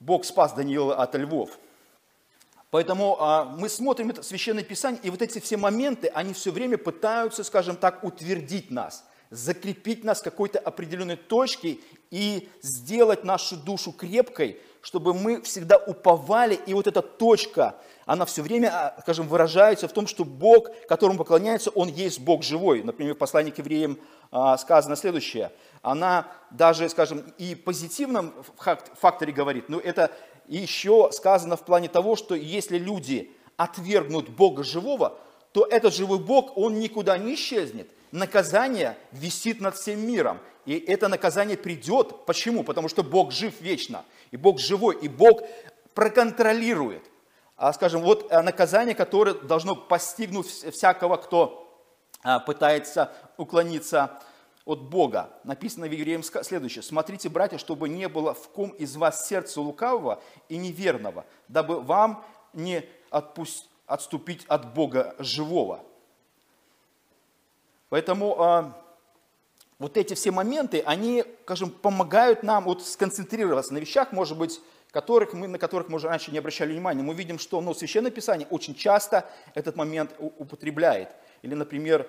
Бог 0.00 0.24
спас 0.24 0.52
Даниила 0.52 0.96
от 0.96 1.14
львов. 1.14 1.58
Поэтому 2.70 3.18
а, 3.20 3.44
мы 3.44 3.68
смотрим 3.68 4.10
это 4.10 4.22
Священное 4.22 4.64
Писание, 4.64 5.00
и 5.04 5.10
вот 5.10 5.20
эти 5.20 5.38
все 5.38 5.56
моменты, 5.56 6.08
они 6.08 6.32
все 6.32 6.50
время 6.50 6.78
пытаются, 6.78 7.44
скажем 7.44 7.76
так, 7.76 8.02
утвердить 8.02 8.70
нас, 8.70 9.04
закрепить 9.30 10.04
нас 10.04 10.22
какой-то 10.22 10.58
определенной 10.58 11.16
точке 11.16 11.78
и 12.10 12.48
сделать 12.62 13.24
нашу 13.24 13.58
душу 13.58 13.92
крепкой, 13.92 14.58
чтобы 14.82 15.14
мы 15.14 15.40
всегда 15.42 15.78
уповали, 15.78 16.58
и 16.66 16.74
вот 16.74 16.86
эта 16.86 17.02
точка, 17.02 17.76
она 18.04 18.24
все 18.26 18.42
время, 18.42 18.70
а, 18.72 19.00
скажем, 19.00 19.28
выражается 19.28 19.86
в 19.86 19.92
том, 19.92 20.08
что 20.08 20.24
Бог, 20.24 20.68
которому 20.88 21.18
поклоняется, 21.18 21.70
Он 21.70 21.88
есть 21.88 22.20
Бог 22.20 22.42
живой. 22.42 22.82
Например, 22.82 23.14
в 23.14 23.18
послании 23.18 23.52
к 23.52 23.58
евреям 23.58 23.98
а, 24.32 24.58
сказано 24.58 24.96
следующее. 24.96 25.52
Она 25.82 26.26
даже, 26.50 26.88
скажем, 26.88 27.32
и 27.38 27.54
позитивном 27.54 28.34
факторе 28.56 29.32
говорит, 29.32 29.68
но 29.68 29.78
это 29.78 30.10
еще 30.48 31.10
сказано 31.12 31.56
в 31.56 31.64
плане 31.64 31.88
того, 31.88 32.16
что 32.16 32.34
если 32.34 32.76
люди 32.76 33.32
отвергнут 33.56 34.28
Бога 34.28 34.64
живого, 34.64 35.18
то 35.52 35.64
этот 35.64 35.94
живой 35.94 36.18
Бог, 36.18 36.56
он 36.56 36.80
никуда 36.80 37.16
не 37.18 37.34
исчезнет. 37.34 37.88
Наказание 38.12 38.96
висит 39.10 39.60
над 39.60 39.74
всем 39.74 40.06
миром. 40.06 40.38
И 40.66 40.78
это 40.78 41.08
наказание 41.08 41.56
придет. 41.56 42.26
Почему? 42.26 42.62
Потому 42.62 42.88
что 42.88 43.02
Бог 43.02 43.32
жив 43.32 43.60
вечно. 43.60 44.04
И 44.30 44.36
Бог 44.36 44.60
живой. 44.60 44.96
И 45.00 45.08
Бог 45.08 45.42
проконтролирует. 45.94 47.02
А, 47.56 47.72
скажем, 47.72 48.02
вот 48.02 48.30
а, 48.30 48.42
наказание, 48.42 48.94
которое 48.94 49.34
должно 49.34 49.74
постигнуть 49.74 50.46
всякого, 50.46 51.16
кто 51.16 51.80
а, 52.22 52.38
пытается 52.38 53.12
уклониться 53.38 54.20
от 54.64 54.82
Бога. 54.82 55.30
Написано 55.44 55.86
в 55.86 55.92
Евреям 55.92 56.22
следующее. 56.22 56.82
«Смотрите, 56.82 57.28
братья, 57.28 57.58
чтобы 57.58 57.88
не 57.88 58.08
было 58.08 58.34
в 58.34 58.48
ком 58.50 58.70
из 58.70 58.94
вас 58.96 59.26
сердца 59.26 59.60
лукавого 59.60 60.22
и 60.48 60.56
неверного, 60.56 61.24
дабы 61.48 61.80
вам 61.80 62.24
не 62.52 62.84
отпусть, 63.10 63.68
отступить 63.86 64.44
от 64.46 64.74
Бога 64.74 65.14
живого». 65.18 65.80
Поэтому 67.92 68.40
а, 68.40 68.82
вот 69.78 69.98
эти 69.98 70.14
все 70.14 70.30
моменты, 70.30 70.82
они, 70.86 71.26
скажем, 71.42 71.68
помогают 71.68 72.42
нам 72.42 72.64
вот 72.64 72.82
сконцентрироваться 72.82 73.74
на 73.74 73.78
вещах, 73.80 74.12
может 74.12 74.38
быть, 74.38 74.62
которых 74.90 75.34
мы, 75.34 75.46
на 75.46 75.58
которых 75.58 75.90
мы 75.90 75.96
уже 75.96 76.08
раньше 76.08 76.32
не 76.32 76.38
обращали 76.38 76.72
внимания. 76.72 77.02
Мы 77.02 77.12
видим, 77.12 77.38
что 77.38 77.60
ну, 77.60 77.74
Священное 77.74 78.10
Писание 78.10 78.48
очень 78.48 78.74
часто 78.74 79.28
этот 79.54 79.76
момент 79.76 80.10
употребляет. 80.18 81.10
Или, 81.42 81.52
например, 81.52 82.08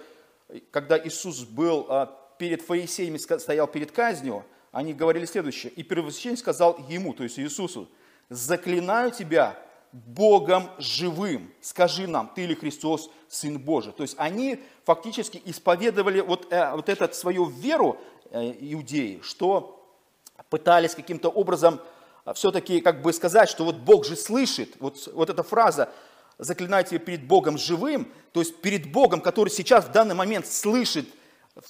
когда 0.72 0.98
Иисус 0.98 1.42
был 1.42 1.88
а, 1.90 2.18
перед 2.38 2.62
фарисеями 2.62 3.18
стоял 3.18 3.68
перед 3.68 3.92
казнью, 3.92 4.46
они 4.72 4.94
говорили 4.94 5.26
следующее. 5.26 5.74
И 5.74 5.84
первосвященник 5.84 6.40
сказал 6.40 6.78
ему, 6.88 7.14
то 7.14 7.24
есть 7.24 7.38
Иисусу, 7.38 7.90
заклинаю 8.30 9.12
тебя 9.12 9.60
Богом 9.94 10.72
живым, 10.80 11.54
скажи 11.62 12.08
нам, 12.08 12.32
ты 12.34 12.48
ли 12.48 12.56
Христос, 12.56 13.12
Сын 13.30 13.60
Божий. 13.60 13.94
То 13.94 14.02
есть 14.02 14.16
они 14.18 14.60
фактически 14.86 15.40
исповедовали 15.46 16.20
вот, 16.20 16.52
э, 16.52 16.72
вот 16.76 16.90
эту 16.90 17.14
свою 17.14 17.46
веру 17.46 17.98
э, 18.32 18.54
иудеи, 18.60 19.20
что 19.22 19.88
пытались 20.50 20.96
каким-то 20.96 21.30
образом 21.30 21.80
э, 22.26 22.34
все-таки 22.34 22.82
как 22.82 23.04
бы 23.04 23.14
сказать, 23.14 23.50
что 23.50 23.66
вот 23.66 23.76
Бог 23.76 24.06
же 24.06 24.16
слышит, 24.16 24.76
вот, 24.80 25.08
вот 25.14 25.30
эта 25.30 25.44
фраза, 25.44 25.90
заклинайте 26.40 26.98
перед 26.98 27.28
Богом 27.28 27.60
живым, 27.60 28.12
то 28.32 28.40
есть 28.40 28.62
перед 28.62 28.92
Богом, 28.92 29.22
который 29.22 29.50
сейчас 29.50 29.86
в 29.86 29.92
данный 29.92 30.16
момент 30.16 30.48
слышит 30.48 31.08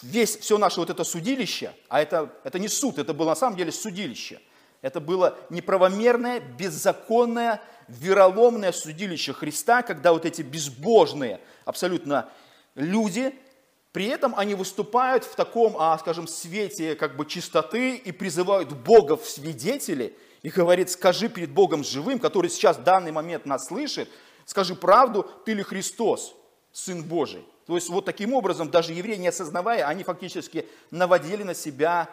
весь, 0.01 0.37
все 0.37 0.57
наше 0.57 0.79
вот 0.79 0.89
это 0.89 1.03
судилище, 1.03 1.73
а 1.89 2.01
это, 2.01 2.33
это 2.45 2.57
не 2.57 2.69
суд, 2.69 2.99
это 2.99 3.13
было 3.13 3.29
на 3.29 3.35
самом 3.35 3.57
деле 3.57 3.73
судилище. 3.73 4.39
Это 4.83 4.99
было 4.99 5.37
неправомерное, 5.49 6.41
беззаконное, 6.41 7.61
вероломное 7.87 8.73
судилище 8.73 9.31
Христа, 9.31 9.81
когда 9.81 10.11
вот 10.11 10.25
эти 10.25 10.41
безбожные 10.41 11.39
абсолютно 11.63 12.29
люди, 12.75 13.33
при 13.93 14.07
этом 14.07 14.33
они 14.35 14.55
выступают 14.55 15.23
в 15.23 15.35
таком, 15.35 15.77
а, 15.79 15.97
скажем, 15.99 16.27
свете 16.27 16.95
как 16.95 17.15
бы 17.15 17.25
чистоты 17.25 17.95
и 17.95 18.11
призывают 18.11 18.73
Бога 18.73 19.15
в 19.15 19.25
свидетели 19.25 20.17
и 20.41 20.49
говорит, 20.49 20.89
скажи 20.89 21.29
перед 21.29 21.51
Богом 21.51 21.85
живым, 21.85 22.19
который 22.19 22.49
сейчас 22.49 22.75
в 22.77 22.83
данный 22.83 23.13
момент 23.13 23.45
нас 23.45 23.67
слышит, 23.67 24.09
скажи 24.45 24.75
правду, 24.75 25.25
ты 25.45 25.53
ли 25.53 25.63
Христос, 25.63 26.35
Сын 26.73 27.03
Божий. 27.03 27.45
То 27.67 27.75
есть 27.75 27.87
вот 27.87 28.03
таким 28.03 28.33
образом, 28.33 28.69
даже 28.69 28.91
евреи, 28.91 29.15
не 29.15 29.29
осознавая, 29.29 29.87
они 29.87 30.03
фактически 30.03 30.67
наводили 30.91 31.43
на 31.43 31.53
себя, 31.53 32.09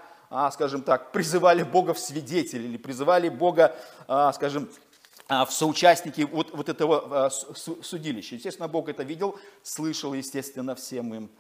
скажем 0.52 0.82
так, 0.82 1.12
призывали 1.12 1.64
Бога 1.64 1.92
в 1.92 1.98
свидетели 1.98 2.62
или 2.62 2.76
призывали 2.76 3.28
Бога, 3.28 3.76
а, 4.06 4.32
скажем, 4.32 4.68
а, 5.28 5.44
в 5.44 5.52
соучастники 5.52 6.22
вот, 6.22 6.52
вот 6.52 6.68
этого 6.68 7.28
судилища. 7.30 8.36
Естественно, 8.36 8.68
Бог 8.68 8.88
это 8.88 9.02
видел, 9.02 9.38
слышал, 9.62 10.14
естественно, 10.14 10.74
всем 10.74 11.14
им. 11.14 11.30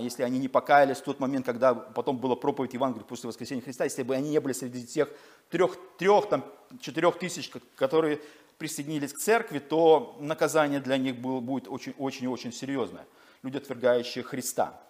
Если 0.00 0.22
они 0.22 0.38
не 0.38 0.46
покаялись 0.46 0.98
в 0.98 1.02
тот 1.02 1.18
момент, 1.18 1.44
когда 1.44 1.74
потом 1.74 2.18
была 2.18 2.36
проповедь 2.36 2.72
Евангелия 2.72 3.04
после 3.04 3.26
воскресения 3.26 3.62
Христа, 3.62 3.82
если 3.82 4.04
бы 4.04 4.14
они 4.14 4.30
не 4.30 4.38
были 4.38 4.52
среди 4.52 4.86
тех 4.86 5.08
трех, 5.50 5.76
трех 5.98 6.28
там, 6.28 6.44
четырех 6.80 7.18
тысяч, 7.18 7.50
которые 7.74 8.20
присоединились 8.58 9.12
к 9.12 9.18
церкви, 9.18 9.58
то 9.58 10.16
наказание 10.20 10.78
для 10.78 10.98
них 10.98 11.16
было, 11.16 11.40
будет 11.40 11.66
очень-очень 11.66 12.52
серьезное 12.52 13.06
люди, 13.42 13.56
отвергающие 13.56 14.22
Христа. 14.22 14.80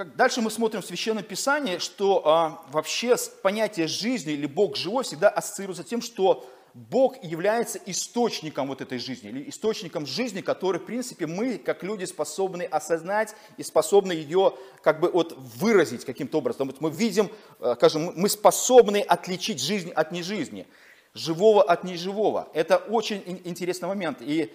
Как 0.00 0.16
дальше 0.16 0.40
мы 0.40 0.50
смотрим 0.50 0.80
в 0.80 0.86
Священном 0.86 1.22
Писании, 1.22 1.76
что 1.76 2.26
а, 2.26 2.64
вообще 2.72 3.16
понятие 3.42 3.86
жизни 3.86 4.32
или 4.32 4.46
Бог 4.46 4.74
живой 4.74 5.04
всегда 5.04 5.28
ассоциируется 5.28 5.84
тем, 5.84 6.00
что 6.00 6.48
Бог 6.72 7.22
является 7.22 7.78
источником 7.84 8.68
вот 8.68 8.80
этой 8.80 8.98
жизни, 8.98 9.28
или 9.28 9.50
источником 9.50 10.06
жизни, 10.06 10.40
который, 10.40 10.80
в 10.80 10.86
принципе, 10.86 11.26
мы, 11.26 11.58
как 11.58 11.82
люди, 11.82 12.06
способны 12.06 12.62
осознать 12.62 13.34
и 13.58 13.62
способны 13.62 14.12
ее 14.12 14.54
как 14.82 15.00
бы 15.00 15.10
вот 15.10 15.36
выразить 15.36 16.06
каким-то 16.06 16.38
образом. 16.38 16.68
Вот 16.68 16.80
мы 16.80 16.90
видим, 16.90 17.30
а, 17.58 17.74
скажем, 17.74 18.14
мы 18.16 18.30
способны 18.30 19.02
отличить 19.02 19.60
жизнь 19.60 19.90
от 19.90 20.12
нежизни, 20.12 20.66
живого 21.12 21.62
от 21.62 21.84
неживого. 21.84 22.48
Это 22.54 22.78
очень 22.78 23.22
интересный 23.44 23.88
момент. 23.88 24.22
И 24.22 24.50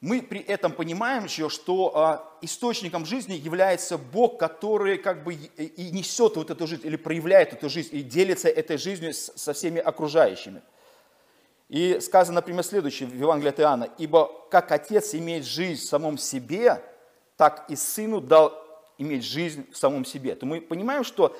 мы 0.00 0.22
при 0.22 0.40
этом 0.40 0.72
понимаем 0.72 1.24
еще, 1.24 1.50
что 1.50 1.92
а, 1.94 2.38
источником 2.40 3.04
жизни 3.04 3.34
является 3.34 3.98
Бог, 3.98 4.38
который 4.38 4.96
как 4.96 5.24
бы 5.24 5.34
и 5.34 5.90
несет 5.90 6.36
вот 6.36 6.50
эту 6.50 6.66
жизнь, 6.66 6.86
или 6.86 6.96
проявляет 6.96 7.52
эту 7.52 7.68
жизнь, 7.68 7.94
и 7.94 8.02
делится 8.02 8.48
этой 8.48 8.78
жизнью 8.78 9.12
со 9.12 9.52
всеми 9.52 9.78
окружающими. 9.78 10.62
И 11.68 12.00
сказано, 12.00 12.36
например, 12.36 12.64
следующее 12.64 13.08
в 13.10 13.14
Евангелии 13.14 13.50
от 13.50 13.60
Иоанна. 13.60 13.88
«Ибо 13.98 14.30
как 14.50 14.72
Отец 14.72 15.14
имеет 15.14 15.44
жизнь 15.44 15.82
в 15.82 15.88
самом 15.88 16.16
себе, 16.16 16.82
так 17.36 17.66
и 17.68 17.76
Сыну 17.76 18.22
дал 18.22 18.54
иметь 18.96 19.24
жизнь 19.24 19.70
в 19.70 19.76
самом 19.76 20.06
себе». 20.06 20.34
То 20.34 20.46
мы 20.46 20.62
понимаем, 20.62 21.04
что 21.04 21.36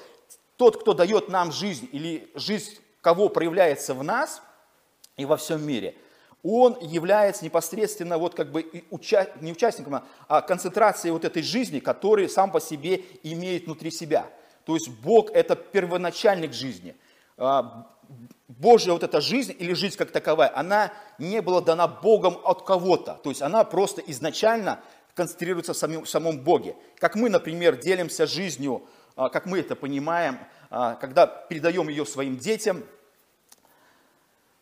тот, 0.57 0.83
кто 0.83 0.93
дает 0.93 1.31
нам 1.31 1.51
жизнь, 1.51 1.89
или 1.93 2.31
жизнь 2.35 2.79
кого 3.01 3.31
проявляется 3.31 3.95
в 3.95 4.05
нас 4.05 4.43
и 5.17 5.25
во 5.25 5.39
всем 5.39 5.67
мире– 5.67 5.95
он 6.43 6.79
является 6.81 7.45
непосредственно 7.45 8.19
вот 8.19 8.35
как 8.35 8.51
бы 8.51 8.85
уча... 8.91 9.29
не 9.41 9.53
участником, 9.53 10.03
а 10.29 10.41
концентрацией 10.41 11.13
вот 11.13 11.25
этой 11.25 11.43
жизни, 11.43 11.81
который 11.81 12.29
сам 12.29 12.51
по 12.51 12.61
себе 12.61 13.03
имеет 13.23 13.67
внутри 13.67 13.91
себя. 13.91 14.27
То 14.65 14.75
есть 14.75 14.89
Бог– 14.89 15.31
это 15.35 15.57
первоначальник 15.57 16.53
жизни. 16.53 16.97
А, 17.37 17.87
Божья 18.49 18.93
вот 18.93 19.03
эта 19.03 19.21
жизнь 19.21 19.55
или 19.59 19.73
жизнь 19.75 19.97
как 19.97 20.11
таковая, 20.11 20.53
она 20.55 20.93
не 21.19 21.41
была 21.43 21.61
дана 21.61 21.87
Богом 21.87 22.39
от 22.45 22.65
кого-то. 22.65 23.21
То 23.23 23.31
есть 23.31 23.43
она 23.43 23.65
просто 23.65 24.01
изначально 24.07 24.81
концентрируется 25.15 25.75
в 25.75 25.77
самом, 25.77 26.05
в 26.05 26.09
самом 26.09 26.41
Боге. 26.41 26.77
Как 26.99 27.17
мы, 27.17 27.29
например, 27.29 27.77
делимся 27.77 28.27
жизнью, 28.27 28.83
а, 29.17 29.29
как 29.29 29.47
мы 29.47 29.59
это 29.61 29.77
понимаем, 29.77 30.39
а, 30.71 30.95
когда 30.95 31.27
передаем 31.27 31.89
ее 31.89 32.07
своим 32.07 32.39
детям– 32.39 32.83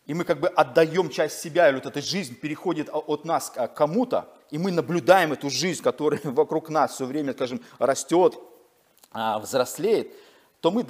и 0.09 0.13
мы 0.15 0.23
как 0.23 0.39
бы 0.39 0.47
отдаем 0.47 1.11
часть 1.11 1.39
себя, 1.39 1.69
или 1.69 1.75
вот 1.75 1.85
эта 1.85 2.01
жизнь 2.01 2.33
переходит 2.33 2.89
от 2.91 3.25
нас 3.25 3.51
к 3.51 3.67
кому-то, 3.67 4.27
и 4.49 4.57
мы 4.57 4.71
наблюдаем 4.71 5.33
эту 5.33 5.51
жизнь, 5.51 5.83
которая 5.83 6.19
вокруг 6.23 6.69
нас 6.69 6.95
все 6.95 7.05
время, 7.05 7.33
скажем, 7.33 7.61
растет, 7.77 8.33
а, 9.11 9.37
взрослеет, 9.37 10.11
то 10.61 10.71
мы 10.71 10.83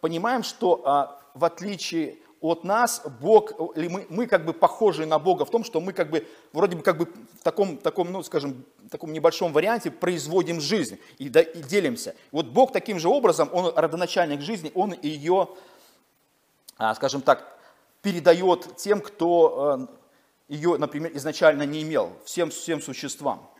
понимаем, 0.00 0.42
что 0.42 0.82
а, 0.84 1.16
в 1.34 1.44
отличие 1.44 2.16
от 2.40 2.64
нас 2.64 3.02
Бог, 3.20 3.52
или 3.76 3.86
мы, 3.86 4.04
мы 4.08 4.26
как 4.26 4.44
бы 4.44 4.52
похожи 4.52 5.06
на 5.06 5.20
Бога 5.20 5.44
в 5.44 5.50
том, 5.50 5.62
что 5.62 5.80
мы 5.80 5.92
как 5.92 6.10
бы, 6.10 6.26
вроде 6.52 6.76
бы 6.76 6.82
как 6.82 6.98
бы 6.98 7.04
в 7.04 7.44
таком, 7.44 7.76
таком 7.76 8.10
ну, 8.10 8.24
скажем, 8.24 8.64
таком 8.90 9.12
небольшом 9.12 9.52
варианте 9.52 9.92
производим 9.92 10.60
жизнь 10.60 10.98
и, 11.18 11.28
да, 11.28 11.40
и 11.40 11.62
делимся. 11.62 12.16
Вот 12.32 12.46
Бог 12.46 12.72
таким 12.72 12.98
же 12.98 13.08
образом, 13.08 13.48
Он 13.52 13.72
родоначальник 13.76 14.40
жизни, 14.40 14.72
Он 14.74 14.92
ее, 15.02 15.50
а, 16.78 16.92
скажем 16.96 17.20
так, 17.20 17.55
передает 18.06 18.76
тем, 18.76 19.00
кто 19.00 19.88
э, 20.48 20.54
ее, 20.54 20.78
например, 20.78 21.10
изначально 21.16 21.64
не 21.64 21.82
имел, 21.82 22.12
всем, 22.24 22.50
всем 22.50 22.80
существам. 22.80 23.50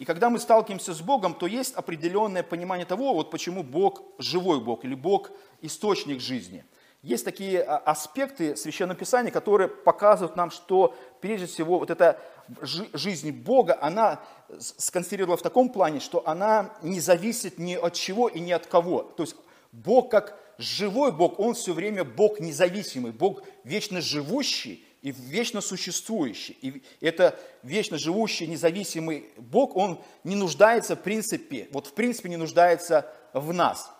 И 0.00 0.04
когда 0.04 0.28
мы 0.28 0.40
сталкиваемся 0.40 0.92
с 0.92 1.00
Богом, 1.00 1.34
то 1.34 1.46
есть 1.46 1.74
определенное 1.74 2.42
понимание 2.42 2.84
того, 2.84 3.14
вот 3.14 3.30
почему 3.30 3.62
Бог 3.62 4.02
живой 4.18 4.58
Бог 4.58 4.84
или 4.84 4.96
Бог 4.96 5.30
источник 5.60 6.20
жизни. 6.20 6.64
Есть 7.02 7.24
такие 7.24 7.62
а, 7.62 7.76
аспекты 7.78 8.56
Священного 8.56 8.98
Писания, 8.98 9.30
которые 9.30 9.68
показывают 9.68 10.34
нам, 10.34 10.50
что 10.50 10.96
прежде 11.20 11.46
всего 11.46 11.78
вот 11.78 11.90
эта 11.90 12.18
жизнь 12.60 13.30
Бога, 13.30 13.78
она 13.80 14.18
сконструирована 14.58 15.36
в 15.36 15.42
таком 15.42 15.68
плане, 15.68 16.00
что 16.00 16.26
она 16.26 16.72
не 16.82 16.98
зависит 16.98 17.60
ни 17.60 17.74
от 17.74 17.94
чего 17.94 18.26
и 18.26 18.40
ни 18.40 18.50
от 18.50 18.66
кого. 18.66 19.02
То 19.04 19.22
есть 19.22 19.36
Бог 19.70 20.10
как 20.10 20.39
живой 20.60 21.12
Бог, 21.12 21.40
Он 21.40 21.54
все 21.54 21.72
время 21.72 22.04
Бог 22.04 22.40
независимый, 22.40 23.12
Бог 23.12 23.42
вечно 23.64 24.00
живущий, 24.00 24.84
и 25.02 25.12
вечно 25.12 25.60
существующий. 25.60 26.58
И 26.60 26.82
это 27.00 27.38
вечно 27.62 27.96
живущий, 27.96 28.46
независимый 28.46 29.30
Бог, 29.38 29.76
Он 29.76 30.00
не 30.24 30.36
нуждается 30.36 30.94
в 30.94 31.00
принципе, 31.00 31.68
вот 31.72 31.86
в 31.86 31.94
принципе 31.94 32.28
не 32.28 32.36
нуждается 32.36 33.10
в 33.32 33.52
нас. 33.52 33.90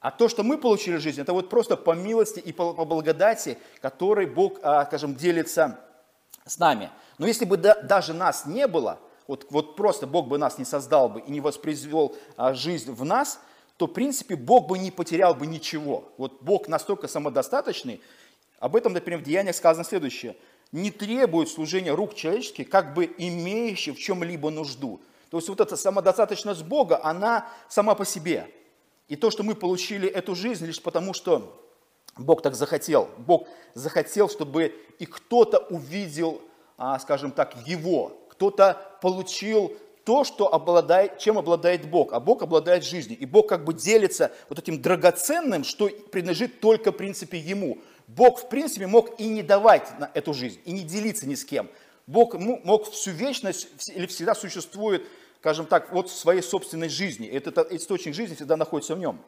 А 0.00 0.10
то, 0.10 0.28
что 0.28 0.42
мы 0.42 0.58
получили 0.58 0.96
жизнь, 0.96 1.20
это 1.20 1.32
вот 1.32 1.48
просто 1.48 1.76
по 1.76 1.92
милости 1.92 2.40
и 2.40 2.52
по, 2.52 2.72
благодати, 2.72 3.56
которой 3.80 4.26
Бог, 4.26 4.58
а, 4.62 4.84
скажем, 4.86 5.14
делится 5.14 5.78
с 6.44 6.58
нами. 6.58 6.90
Но 7.18 7.28
если 7.28 7.44
бы 7.44 7.56
даже 7.56 8.12
нас 8.12 8.44
не 8.44 8.66
было, 8.66 8.98
вот, 9.28 9.46
вот 9.50 9.76
просто 9.76 10.08
Бог 10.08 10.26
бы 10.26 10.38
нас 10.38 10.58
не 10.58 10.64
создал 10.64 11.08
бы 11.08 11.20
и 11.20 11.30
не 11.30 11.40
воспроизвел 11.40 12.16
а, 12.36 12.52
жизнь 12.52 12.90
в 12.90 13.04
нас, 13.04 13.38
то, 13.76 13.86
в 13.86 13.92
принципе, 13.92 14.36
Бог 14.36 14.68
бы 14.68 14.78
не 14.78 14.90
потерял 14.90 15.34
бы 15.34 15.46
ничего. 15.46 16.12
Вот 16.18 16.42
Бог 16.42 16.68
настолько 16.68 17.08
самодостаточный, 17.08 18.00
об 18.62 18.76
этом, 18.76 18.92
например, 18.92 19.18
в 19.18 19.24
Деяниях 19.24 19.56
сказано 19.56 19.84
следующее. 19.84 20.36
«Не 20.70 20.92
требует 20.92 21.48
служения 21.48 21.92
рук 21.92 22.14
человеческих, 22.14 22.70
как 22.70 22.94
бы 22.94 23.12
имеющий 23.18 23.90
в 23.90 23.98
чем-либо 23.98 24.50
нужду». 24.50 25.00
То 25.30 25.38
есть 25.38 25.48
вот 25.48 25.60
эта 25.60 25.76
самодостаточность 25.76 26.62
Бога, 26.62 27.00
она 27.02 27.48
сама 27.68 27.94
по 27.94 28.04
себе. 28.04 28.48
И 29.08 29.16
то, 29.16 29.30
что 29.30 29.42
мы 29.42 29.54
получили 29.54 30.08
эту 30.08 30.34
жизнь 30.34 30.64
лишь 30.64 30.80
потому, 30.80 31.12
что 31.12 31.60
Бог 32.16 32.42
так 32.42 32.54
захотел. 32.54 33.08
Бог 33.18 33.48
захотел, 33.74 34.28
чтобы 34.28 34.74
и 34.98 35.06
кто-то 35.06 35.58
увидел, 35.58 36.40
а, 36.78 36.98
скажем 36.98 37.32
так, 37.32 37.56
Его. 37.66 38.16
Кто-то 38.30 38.80
получил 39.00 39.76
то, 40.04 40.24
что 40.24 40.52
обладает, 40.52 41.18
чем 41.18 41.38
обладает 41.38 41.88
Бог. 41.88 42.12
А 42.12 42.20
Бог 42.20 42.42
обладает 42.42 42.84
жизнью. 42.84 43.18
И 43.18 43.26
Бог 43.26 43.48
как 43.48 43.64
бы 43.64 43.74
делится 43.74 44.32
вот 44.48 44.58
этим 44.58 44.80
драгоценным, 44.80 45.64
что 45.64 45.88
принадлежит 45.88 46.60
только, 46.60 46.92
в 46.92 46.96
принципе, 46.96 47.38
Ему. 47.38 47.78
Бог, 48.06 48.40
в 48.40 48.48
принципе, 48.48 48.86
мог 48.86 49.18
и 49.20 49.26
не 49.26 49.42
давать 49.42 49.98
на 49.98 50.10
эту 50.14 50.34
жизнь, 50.34 50.60
и 50.64 50.72
не 50.72 50.82
делиться 50.82 51.26
ни 51.26 51.34
с 51.34 51.44
кем. 51.44 51.68
Бог 52.06 52.34
мог 52.34 52.90
всю 52.90 53.12
вечность 53.12 53.68
или 53.88 54.06
всегда 54.06 54.34
существует, 54.34 55.06
скажем 55.40 55.66
так, 55.66 55.92
вот 55.92 56.10
в 56.10 56.16
своей 56.16 56.42
собственной 56.42 56.88
жизни. 56.88 57.28
Этот 57.28 57.72
источник 57.72 58.14
жизни 58.14 58.34
всегда 58.34 58.56
находится 58.56 58.94
в 58.94 58.98
нем. 58.98 59.20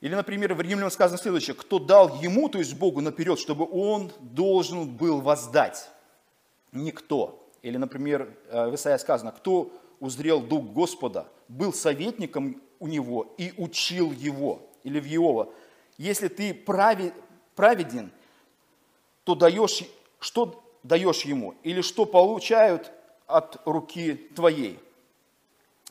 Или, 0.00 0.14
например, 0.14 0.54
в 0.54 0.60
Римлянам 0.60 0.90
сказано 0.90 1.18
следующее. 1.18 1.54
Кто 1.54 1.78
дал 1.78 2.20
ему, 2.20 2.48
то 2.48 2.58
есть 2.58 2.74
Богу 2.74 3.00
наперед, 3.00 3.38
чтобы 3.38 3.66
он 3.68 4.12
должен 4.20 4.88
был 4.88 5.20
воздать? 5.20 5.90
Никто. 6.70 7.47
Или, 7.62 7.76
например, 7.76 8.34
э, 8.48 8.68
в 8.68 8.74
Исаии 8.74 8.98
сказано, 8.98 9.32
кто 9.32 9.72
узрел 10.00 10.40
Дух 10.40 10.64
Господа, 10.64 11.26
был 11.48 11.72
советником 11.72 12.60
у 12.78 12.86
него 12.86 13.34
и 13.36 13.52
учил 13.56 14.12
его. 14.12 14.62
Или 14.84 15.00
в 15.00 15.06
Иова, 15.06 15.52
если 15.96 16.28
ты 16.28 16.54
праведен, 16.54 18.10
то 19.24 19.34
даешь, 19.34 19.84
что 20.20 20.62
даешь 20.82 21.22
ему? 21.22 21.54
Или 21.62 21.82
что 21.82 22.06
получают 22.06 22.92
от 23.26 23.60
руки 23.66 24.14
твоей? 24.34 24.78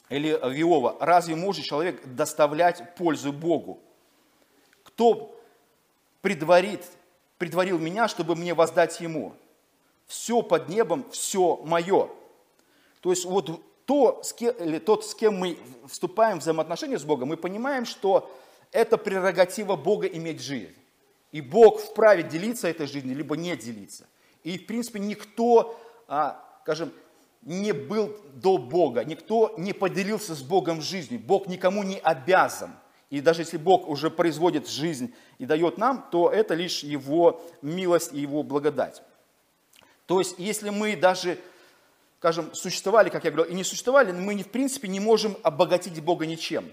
Или 0.09 0.29
Иова, 0.29 0.95
разве 1.01 1.35
может 1.35 1.65
человек 1.65 2.01
доставлять 2.15 2.95
пользу 2.95 3.33
Богу? 3.33 3.79
Кто 4.83 5.37
предварит, 6.21 6.85
предварил 7.37 7.77
меня, 7.77 8.07
чтобы 8.07 8.35
мне 8.35 8.53
воздать 8.53 9.01
ему? 9.01 9.35
Все 10.07 10.41
под 10.41 10.69
небом, 10.69 11.05
все 11.11 11.57
мое. 11.57 12.09
То 13.01 13.11
есть 13.11 13.25
вот 13.25 13.61
то, 13.85 14.21
с 14.23 14.33
кем, 14.33 14.55
или 14.55 14.79
тот, 14.79 15.05
с 15.05 15.15
кем 15.15 15.35
мы 15.37 15.57
вступаем 15.87 16.39
в 16.39 16.41
взаимоотношения 16.41 16.97
с 16.97 17.03
Богом, 17.03 17.29
мы 17.29 17.37
понимаем, 17.37 17.85
что 17.85 18.29
это 18.71 18.97
прерогатива 18.97 19.75
Бога 19.75 20.07
иметь 20.07 20.41
жизнь. 20.41 20.75
И 21.31 21.41
Бог 21.41 21.79
вправе 21.79 22.23
делиться 22.23 22.67
этой 22.67 22.87
жизнью, 22.87 23.15
либо 23.15 23.37
не 23.37 23.55
делиться. 23.55 24.07
И, 24.43 24.57
в 24.57 24.65
принципе, 24.65 24.99
никто, 24.99 25.79
а, 26.07 26.43
скажем, 26.63 26.91
не 27.41 27.71
был 27.73 28.15
до 28.33 28.57
Бога, 28.57 29.03
никто 29.05 29.53
не 29.57 29.73
поделился 29.73 30.35
с 30.35 30.41
Богом 30.41 30.81
жизнью. 30.81 31.19
Бог 31.19 31.47
никому 31.47 31.83
не 31.83 31.99
обязан. 31.99 32.71
И 33.09 33.21
даже 33.21 33.41
если 33.41 33.57
Бог 33.57 33.87
уже 33.87 34.09
производит 34.09 34.67
жизнь 34.67 35.13
и 35.37 35.45
дает 35.45 35.77
нам, 35.77 36.05
то 36.11 36.29
это 36.29 36.55
лишь 36.55 36.83
Его 36.83 37.41
милость 37.61 38.13
и 38.13 38.19
Его 38.19 38.43
благодать. 38.43 39.01
То 40.07 40.19
есть, 40.19 40.35
если 40.39 40.69
мы 40.69 40.95
даже, 40.95 41.37
скажем, 42.17 42.53
существовали, 42.55 43.09
как 43.09 43.25
я 43.25 43.31
говорил, 43.31 43.51
и 43.51 43.55
не 43.55 43.63
существовали, 43.63 44.11
мы, 44.13 44.35
в 44.41 44.49
принципе, 44.49 44.87
не 44.87 44.99
можем 44.99 45.37
обогатить 45.43 46.01
Бога 46.01 46.25
ничем. 46.25 46.71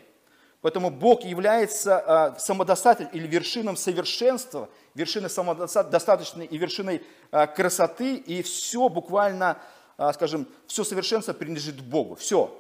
Поэтому 0.63 0.89
Бог 0.89 1.25
является 1.25 1.99
а, 1.99 2.39
самодостаточным 2.39 3.13
или 3.13 3.27
вершином 3.27 3.77
совершенства, 3.77 4.71
вершиной 4.95 5.29
самодостаточной 5.29 6.47
и 6.47 6.57
вершиной 6.57 7.03
а, 7.31 7.47
красоты, 7.47 8.17
и 8.17 8.43
все 8.43 8.89
буквально, 8.89 9.59
а, 9.99 10.13
скажем, 10.15 10.49
все 10.67 10.85
совершенство 10.85 11.35
принадлежит 11.35 11.83
Богу, 11.83 12.15
все. 12.15 12.59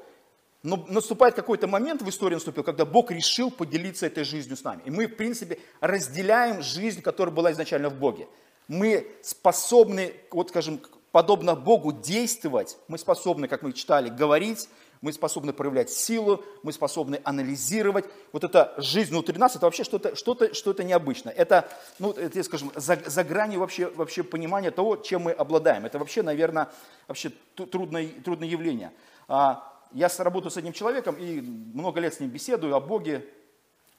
Но 0.62 0.84
наступает 0.88 1.34
какой-то 1.34 1.66
момент 1.66 2.02
в 2.02 2.08
истории 2.08 2.34
наступил, 2.34 2.64
когда 2.64 2.84
Бог 2.84 3.10
решил 3.10 3.50
поделиться 3.50 4.06
этой 4.06 4.24
жизнью 4.24 4.56
с 4.56 4.64
нами. 4.64 4.82
И 4.84 4.90
мы, 4.90 5.06
в 5.06 5.16
принципе, 5.16 5.58
разделяем 5.80 6.62
жизнь, 6.62 7.00
которая 7.00 7.34
была 7.34 7.52
изначально 7.52 7.90
в 7.90 7.98
Боге. 7.98 8.26
Мы 8.68 9.06
способны, 9.22 10.14
вот 10.30 10.48
скажем, 10.48 10.80
подобно 11.12 11.54
Богу 11.54 11.92
действовать, 11.92 12.76
мы 12.88 12.98
способны, 12.98 13.46
как 13.46 13.62
мы 13.62 13.72
читали, 13.72 14.08
говорить, 14.08 14.68
мы 15.04 15.12
способны 15.12 15.52
проявлять 15.52 15.90
силу, 15.90 16.42
мы 16.62 16.72
способны 16.72 17.20
анализировать. 17.24 18.06
Вот 18.32 18.42
эта 18.42 18.72
жизнь 18.78 19.10
внутри 19.10 19.38
нас, 19.38 19.54
это 19.54 19.66
вообще 19.66 19.84
что-то 19.84 20.16
что 20.16 20.32
-то, 20.32 20.54
что, 20.54 20.70
-то, 20.70 20.82
необычное. 20.82 21.32
Это, 21.32 21.68
ну, 21.98 22.12
это, 22.12 22.42
скажем, 22.42 22.72
за, 22.74 22.98
за 23.04 23.22
гранью 23.22 23.60
вообще, 23.60 23.90
вообще 23.90 24.22
понимания 24.22 24.70
того, 24.70 24.96
чем 24.96 25.24
мы 25.24 25.32
обладаем. 25.32 25.84
Это 25.84 25.98
вообще, 25.98 26.22
наверное, 26.22 26.70
вообще 27.06 27.32
трудное, 27.54 28.08
трудное 28.24 28.48
явление. 28.48 28.92
А, 29.28 29.62
я 29.92 30.08
работаю 30.18 30.50
с 30.50 30.56
одним 30.56 30.72
человеком 30.72 31.16
и 31.16 31.42
много 31.42 32.00
лет 32.00 32.14
с 32.14 32.20
ним 32.20 32.30
беседую 32.30 32.74
о 32.74 32.80
Боге. 32.80 33.28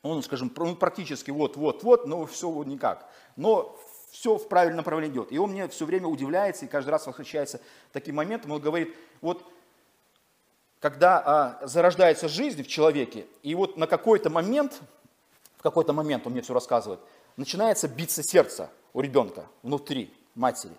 Он, 0.01 0.23
скажем, 0.23 0.51
ну, 0.57 0.75
практически 0.75 1.29
вот-вот-вот, 1.29 2.07
но 2.07 2.25
все 2.25 2.63
никак. 2.63 3.07
Но 3.35 3.77
все 4.15 4.37
в 4.37 4.47
правильном 4.47 4.77
направлении 4.77 5.13
идет. 5.13 5.31
И 5.33 5.37
он 5.37 5.51
мне 5.51 5.67
все 5.67 5.85
время 5.85 6.07
удивляется 6.07 6.63
и 6.63 6.69
каждый 6.69 6.91
раз 6.91 7.05
восхищается 7.05 7.59
таким 7.91 8.15
моментом. 8.15 8.51
Он 8.51 8.61
говорит, 8.61 8.95
вот 9.19 9.43
когда 10.79 11.59
а, 11.61 11.67
зарождается 11.67 12.29
жизнь 12.29 12.63
в 12.63 12.67
человеке, 12.67 13.25
и 13.43 13.53
вот 13.55 13.75
на 13.75 13.87
какой-то 13.87 14.29
момент, 14.29 14.79
в 15.57 15.63
какой-то 15.63 15.91
момент, 15.91 16.25
он 16.25 16.31
мне 16.31 16.41
все 16.41 16.53
рассказывает, 16.53 17.01
начинается 17.35 17.89
биться 17.89 18.23
сердце 18.23 18.69
у 18.93 19.01
ребенка 19.01 19.47
внутри 19.63 20.13
матери. 20.33 20.75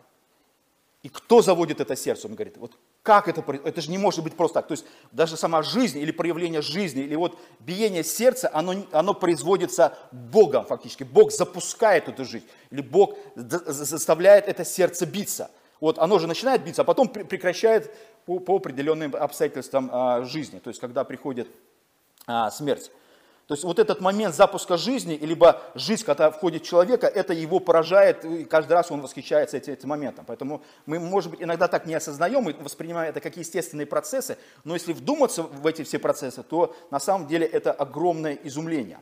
И 1.06 1.08
кто 1.08 1.40
заводит 1.40 1.80
это 1.80 1.94
сердце? 1.94 2.26
Он 2.26 2.34
говорит, 2.34 2.56
вот 2.56 2.76
как 3.04 3.28
это, 3.28 3.44
это 3.62 3.80
же 3.80 3.92
не 3.92 3.96
может 3.96 4.24
быть 4.24 4.34
просто 4.34 4.54
так. 4.54 4.66
То 4.66 4.72
есть 4.72 4.84
даже 5.12 5.36
сама 5.36 5.62
жизнь 5.62 6.00
или 6.00 6.10
проявление 6.10 6.62
жизни, 6.62 7.04
или 7.04 7.14
вот 7.14 7.38
биение 7.60 8.02
сердца, 8.02 8.50
оно, 8.52 8.74
оно 8.90 9.14
производится 9.14 9.96
Богом 10.10 10.66
фактически. 10.66 11.04
Бог 11.04 11.30
запускает 11.30 12.08
эту 12.08 12.24
жизнь, 12.24 12.44
или 12.72 12.80
Бог 12.80 13.16
заставляет 13.36 14.48
это 14.48 14.64
сердце 14.64 15.06
биться. 15.06 15.52
Вот 15.80 16.00
оно 16.00 16.18
же 16.18 16.26
начинает 16.26 16.64
биться, 16.64 16.82
а 16.82 16.84
потом 16.84 17.08
прекращает 17.08 17.94
по, 18.24 18.40
по 18.40 18.56
определенным 18.56 19.14
обстоятельствам 19.14 19.88
а, 19.92 20.24
жизни, 20.24 20.58
то 20.58 20.70
есть 20.70 20.80
когда 20.80 21.04
приходит 21.04 21.46
а, 22.26 22.50
смерть. 22.50 22.90
То 23.46 23.54
есть 23.54 23.62
вот 23.62 23.78
этот 23.78 24.00
момент 24.00 24.34
запуска 24.34 24.76
жизни, 24.76 25.14
либо 25.14 25.62
жизнь, 25.76 26.04
когда 26.04 26.32
входит 26.32 26.64
человека, 26.64 27.06
это 27.06 27.32
его 27.32 27.60
поражает, 27.60 28.24
и 28.24 28.44
каждый 28.44 28.72
раз 28.72 28.90
он 28.90 29.00
восхищается 29.00 29.56
этим, 29.56 29.72
этим 29.72 29.88
моментом. 29.88 30.24
Поэтому 30.26 30.62
мы, 30.84 30.98
может 30.98 31.30
быть, 31.30 31.40
иногда 31.40 31.68
так 31.68 31.86
не 31.86 31.94
осознаем 31.94 32.48
и 32.50 32.60
воспринимаем 32.60 33.10
это 33.10 33.20
как 33.20 33.36
естественные 33.36 33.86
процессы, 33.86 34.36
но 34.64 34.74
если 34.74 34.92
вдуматься 34.92 35.44
в 35.44 35.64
эти 35.64 35.84
все 35.84 36.00
процессы, 36.00 36.42
то 36.42 36.74
на 36.90 36.98
самом 36.98 37.28
деле 37.28 37.46
это 37.46 37.72
огромное 37.72 38.34
изумление. 38.42 38.98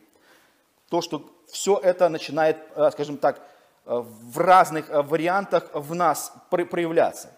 то, 0.90 1.00
что 1.00 1.28
все 1.48 1.80
это 1.82 2.08
начинает, 2.08 2.58
э, 2.76 2.90
скажем 2.92 3.16
так, 3.16 3.40
э, 3.86 4.04
в 4.04 4.38
разных 4.38 4.90
э, 4.90 5.02
вариантах 5.02 5.70
в 5.72 5.94
нас 5.94 6.32
проявляться. 6.50 7.30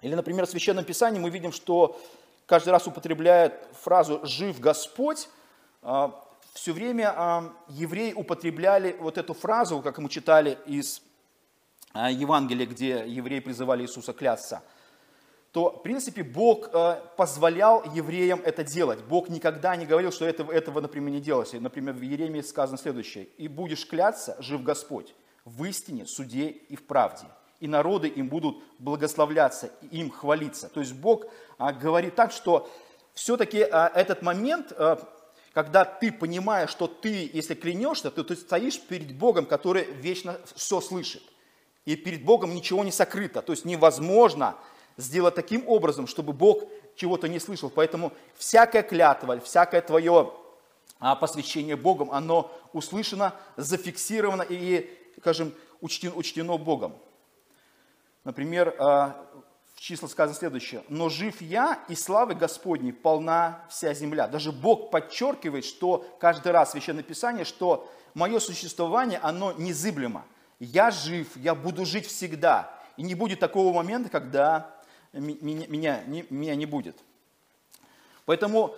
Или, 0.00 0.14
например, 0.14 0.46
в 0.46 0.50
Священном 0.50 0.84
Писании 0.84 1.20
мы 1.20 1.30
видим, 1.30 1.52
что 1.52 2.00
каждый 2.46 2.70
раз 2.70 2.86
употребляет 2.86 3.52
фразу 3.82 4.20
«жив 4.24 4.58
Господь», 4.58 5.28
все 5.82 6.72
время 6.72 7.52
евреи 7.68 8.12
употребляли 8.12 8.96
вот 9.00 9.18
эту 9.18 9.34
фразу, 9.34 9.80
как 9.80 9.98
мы 9.98 10.08
читали 10.08 10.58
из 10.66 11.02
Евангелия, 11.94 12.66
где 12.66 13.04
евреи 13.06 13.40
призывали 13.40 13.82
Иисуса 13.82 14.12
клясться– 14.12 14.62
то, 15.52 15.70
в 15.70 15.82
принципе, 15.82 16.22
Бог 16.22 16.70
позволял 17.16 17.84
евреям 17.94 18.40
это 18.42 18.64
делать. 18.64 19.00
Бог 19.04 19.28
никогда 19.28 19.76
не 19.76 19.84
говорил, 19.84 20.10
что 20.10 20.24
этого, 20.24 20.50
этого 20.50 20.80
например, 20.80 21.10
не 21.10 21.20
делалось. 21.20 21.52
Например, 21.52 21.92
в 21.94 22.00
Еремии 22.00 22.40
сказано 22.40 22.78
следующее. 22.78 23.24
«И 23.36 23.48
будешь 23.48 23.86
кляться, 23.86 24.34
жив 24.40 24.62
Господь, 24.62 25.14
в 25.44 25.62
истине, 25.64 26.06
суде 26.06 26.48
и 26.48 26.74
в 26.74 26.86
правде, 26.86 27.26
и 27.60 27.68
народы 27.68 28.08
им 28.08 28.28
будут 28.28 28.62
благословляться, 28.78 29.70
и 29.82 29.98
им 29.98 30.10
хвалиться». 30.10 30.70
То 30.70 30.80
есть 30.80 30.94
Бог 30.94 31.26
а, 31.58 31.72
говорит 31.74 32.14
так, 32.14 32.32
что 32.32 32.70
все-таки 33.12 33.60
а, 33.60 33.92
этот 33.94 34.22
момент, 34.22 34.72
а, 34.72 34.96
когда 35.52 35.84
ты 35.84 36.10
понимаешь, 36.10 36.70
что 36.70 36.86
ты, 36.86 37.30
если 37.32 37.54
клянешься, 37.54 38.10
то 38.10 38.24
ты 38.24 38.36
стоишь 38.36 38.80
перед 38.80 39.14
Богом, 39.14 39.46
который 39.46 39.84
вечно 39.84 40.38
все 40.54 40.80
слышит. 40.80 41.22
И 41.84 41.96
перед 41.96 42.24
Богом 42.24 42.54
ничего 42.54 42.84
не 42.84 42.92
сокрыто. 42.92 43.42
То 43.42 43.52
есть 43.52 43.64
невозможно 43.64 44.56
сделать 44.96 45.34
таким 45.34 45.68
образом, 45.68 46.06
чтобы 46.06 46.32
Бог 46.32 46.64
чего-то 46.94 47.28
не 47.28 47.38
слышал. 47.38 47.70
Поэтому 47.70 48.12
всякая 48.34 48.82
клятва, 48.82 49.40
всякое 49.40 49.82
твое 49.82 50.32
а, 51.00 51.16
посвящение 51.16 51.76
Богом, 51.76 52.10
оно 52.12 52.50
услышано, 52.72 53.34
зафиксировано 53.56 54.42
и, 54.48 54.88
скажем, 55.18 55.52
учтено, 55.80 56.14
учтено 56.14 56.56
Богом. 56.56 56.94
Например, 58.24 58.74
а, 59.82 59.84
в 59.84 59.84
числах 59.84 60.12
сказано 60.12 60.38
следующее. 60.38 60.84
«Но 60.88 61.08
жив 61.08 61.40
я, 61.40 61.80
и 61.88 61.96
славы 61.96 62.34
Господней 62.34 62.92
полна 62.92 63.64
вся 63.68 63.92
земля». 63.94 64.28
Даже 64.28 64.52
Бог 64.52 64.92
подчеркивает, 64.92 65.64
что 65.64 66.06
каждый 66.20 66.52
раз 66.52 66.68
в 66.68 66.72
Священном 66.72 67.02
Писании, 67.02 67.42
что 67.42 67.90
мое 68.14 68.38
существование, 68.38 69.18
оно 69.18 69.52
незыблемо. 69.52 70.24
Я 70.60 70.92
жив, 70.92 71.26
я 71.36 71.56
буду 71.56 71.84
жить 71.84 72.06
всегда. 72.06 72.72
И 72.96 73.02
не 73.02 73.16
будет 73.16 73.40
такого 73.40 73.72
момента, 73.74 74.08
когда 74.08 74.70
меня, 75.12 75.66
меня, 75.66 76.04
не, 76.06 76.26
меня 76.30 76.54
не 76.54 76.66
будет. 76.66 76.96
Поэтому, 78.24 78.76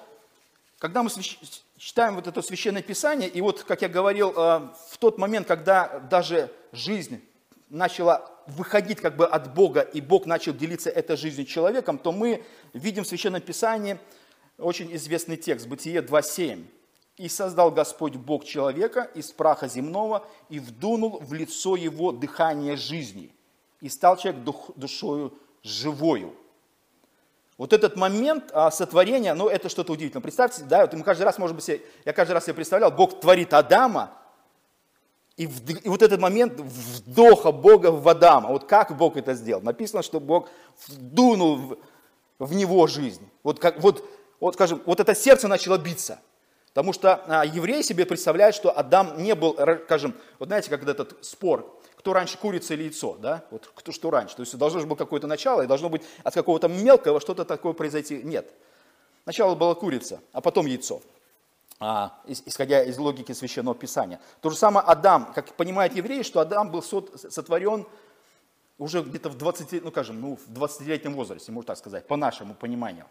когда 0.79 1.03
мы 1.03 1.11
читаем 1.77 2.15
вот 2.15 2.27
это 2.27 2.41
священное 2.41 2.83
писание, 2.83 3.29
и 3.29 3.43
вот, 3.43 3.65
как 3.65 3.83
я 3.83 3.91
говорил, 3.91 4.31
э, 4.31 4.69
в 4.89 4.97
тот 4.99 5.19
момент, 5.19 5.47
когда 5.47 6.01
даже 6.01 6.51
жизнь 6.73 7.23
начала 7.69 8.34
выходить 8.47 9.01
как 9.01 9.17
бы 9.17 9.27
от 9.27 9.55
Бога, 9.55 9.81
и 9.81 10.01
Бог 10.01 10.27
начал 10.27 10.53
делиться 10.53 10.91
этой 10.91 11.17
жизнью 11.17 11.47
человеком, 11.47 11.99
то 11.99 12.13
мы 12.13 12.45
видим 12.73 13.05
в 13.05 13.07
Священном 13.07 13.41
Писании 13.41 13.99
очень 14.59 14.95
известный 14.95 15.37
текст, 15.37 15.67
Бытие 15.67 16.01
2.7. 16.01 16.65
«И 17.17 17.29
создал 17.29 17.71
Господь 17.71 18.17
Бог 18.17 18.45
человека 18.45 19.09
из 19.15 19.31
праха 19.31 19.69
земного, 19.69 20.27
и 20.49 20.59
вдунул 20.59 21.21
в 21.21 21.33
лицо 21.33 21.77
его 21.77 22.11
дыхание 22.11 22.77
жизни, 22.77 23.33
и 23.81 23.89
стал 23.89 24.17
человек 24.17 24.43
дух, 24.43 24.71
душою 24.75 25.33
живою. 25.63 26.35
Вот 27.57 27.73
этот 27.73 27.97
момент 27.97 28.51
а, 28.53 28.71
сотворения, 28.73 29.33
ну 29.35 29.49
это 29.49 29.69
что-то 29.69 29.93
удивительное. 29.93 30.23
Представьте, 30.23 30.65
да, 30.65 30.81
вот 30.83 30.93
мы 30.93 31.05
каждый 31.05 31.23
раз, 31.23 31.39
может 31.39 31.55
быть, 31.55 31.81
я 32.05 32.13
каждый 32.13 32.33
раз 32.33 32.45
себе 32.45 32.55
представлял, 32.55 32.91
Бог 32.91 33.21
творит 33.21 33.55
Адама, 33.55 34.11
и, 35.37 35.47
в, 35.47 35.69
и 35.69 35.89
вот 35.89 36.03
этот 36.03 36.21
момент 36.21 36.61
вдоха 36.61 37.51
Бога 37.51 37.91
в 37.91 38.09
Адама, 38.09 38.51
вот 38.51 38.65
как 38.65 38.97
Бог 38.97 39.17
это 39.17 39.35
сделал? 39.35 39.63
Написано, 39.63 40.03
что 40.03 40.21
Бог 40.21 40.49
вдунул 40.87 41.57
в, 41.57 41.79
в 42.39 42.55
него 42.55 42.87
жизнь. 42.87 43.29
Вот, 43.43 43.59
как, 43.59 43.81
вот, 43.83 44.09
вот, 44.39 44.55
скажем, 44.55 44.81
вот 44.87 45.01
это 45.01 45.15
сердце 45.15 45.49
начало 45.49 45.79
биться. 45.79 46.21
Потому 46.69 46.93
что 46.93 47.23
а, 47.27 47.45
евреи 47.45 47.83
себе 47.83 48.05
представляют, 48.07 48.55
что 48.55 48.77
Адам 48.77 49.23
не 49.23 49.35
был, 49.35 49.57
скажем, 49.87 50.15
вот 50.39 50.49
знаете, 50.49 50.71
как 50.71 50.87
этот 50.87 51.25
спор, 51.25 51.81
кто 51.97 52.13
раньше, 52.13 52.37
курица 52.37 52.75
или 52.75 52.85
яйцо, 52.85 53.17
да? 53.21 53.45
Вот 53.51 53.71
кто 53.75 53.91
что 53.91 54.11
раньше. 54.11 54.37
То 54.37 54.43
есть 54.43 54.57
должно 54.59 54.81
же 54.81 54.87
быть 54.87 54.99
какое-то 54.99 55.27
начало, 55.27 55.63
и 55.63 55.67
должно 55.67 55.89
быть 55.89 56.03
от 56.23 56.35
какого-то 56.35 56.69
мелкого 56.69 57.21
что-то 57.21 57.45
такое 57.45 57.73
произойти. 57.73 58.21
Нет. 58.23 58.53
Начало 59.25 59.55
была 59.55 59.75
курица, 59.75 60.21
а 60.33 60.41
потом 60.41 60.67
яйцо, 60.67 61.01
исходя 62.27 62.83
из 62.83 62.99
логики 62.99 63.33
Священного 63.33 63.75
Писания. 63.75 64.21
То 64.41 64.51
же 64.51 64.57
самое 64.57 64.87
Адам, 64.87 65.33
как 65.35 65.55
понимают 65.55 65.95
евреи, 65.95 66.23
что 66.23 66.41
Адам 66.41 66.71
был 66.71 66.83
сотворен 66.83 67.87
уже 68.79 69.03
где-то 69.03 69.29
в 69.29 69.37
20, 69.37 69.85
ну, 69.85 69.91
скажем, 69.91 70.21
ну, 70.21 70.37
в 70.37 70.51
20-летнем 70.51 71.15
возрасте, 71.15 71.53
можно 71.53 71.69
так 71.69 71.79
сказать, 71.79 72.07
по 72.07 72.17
нашему 72.17 72.55
пониманию. 72.55 73.07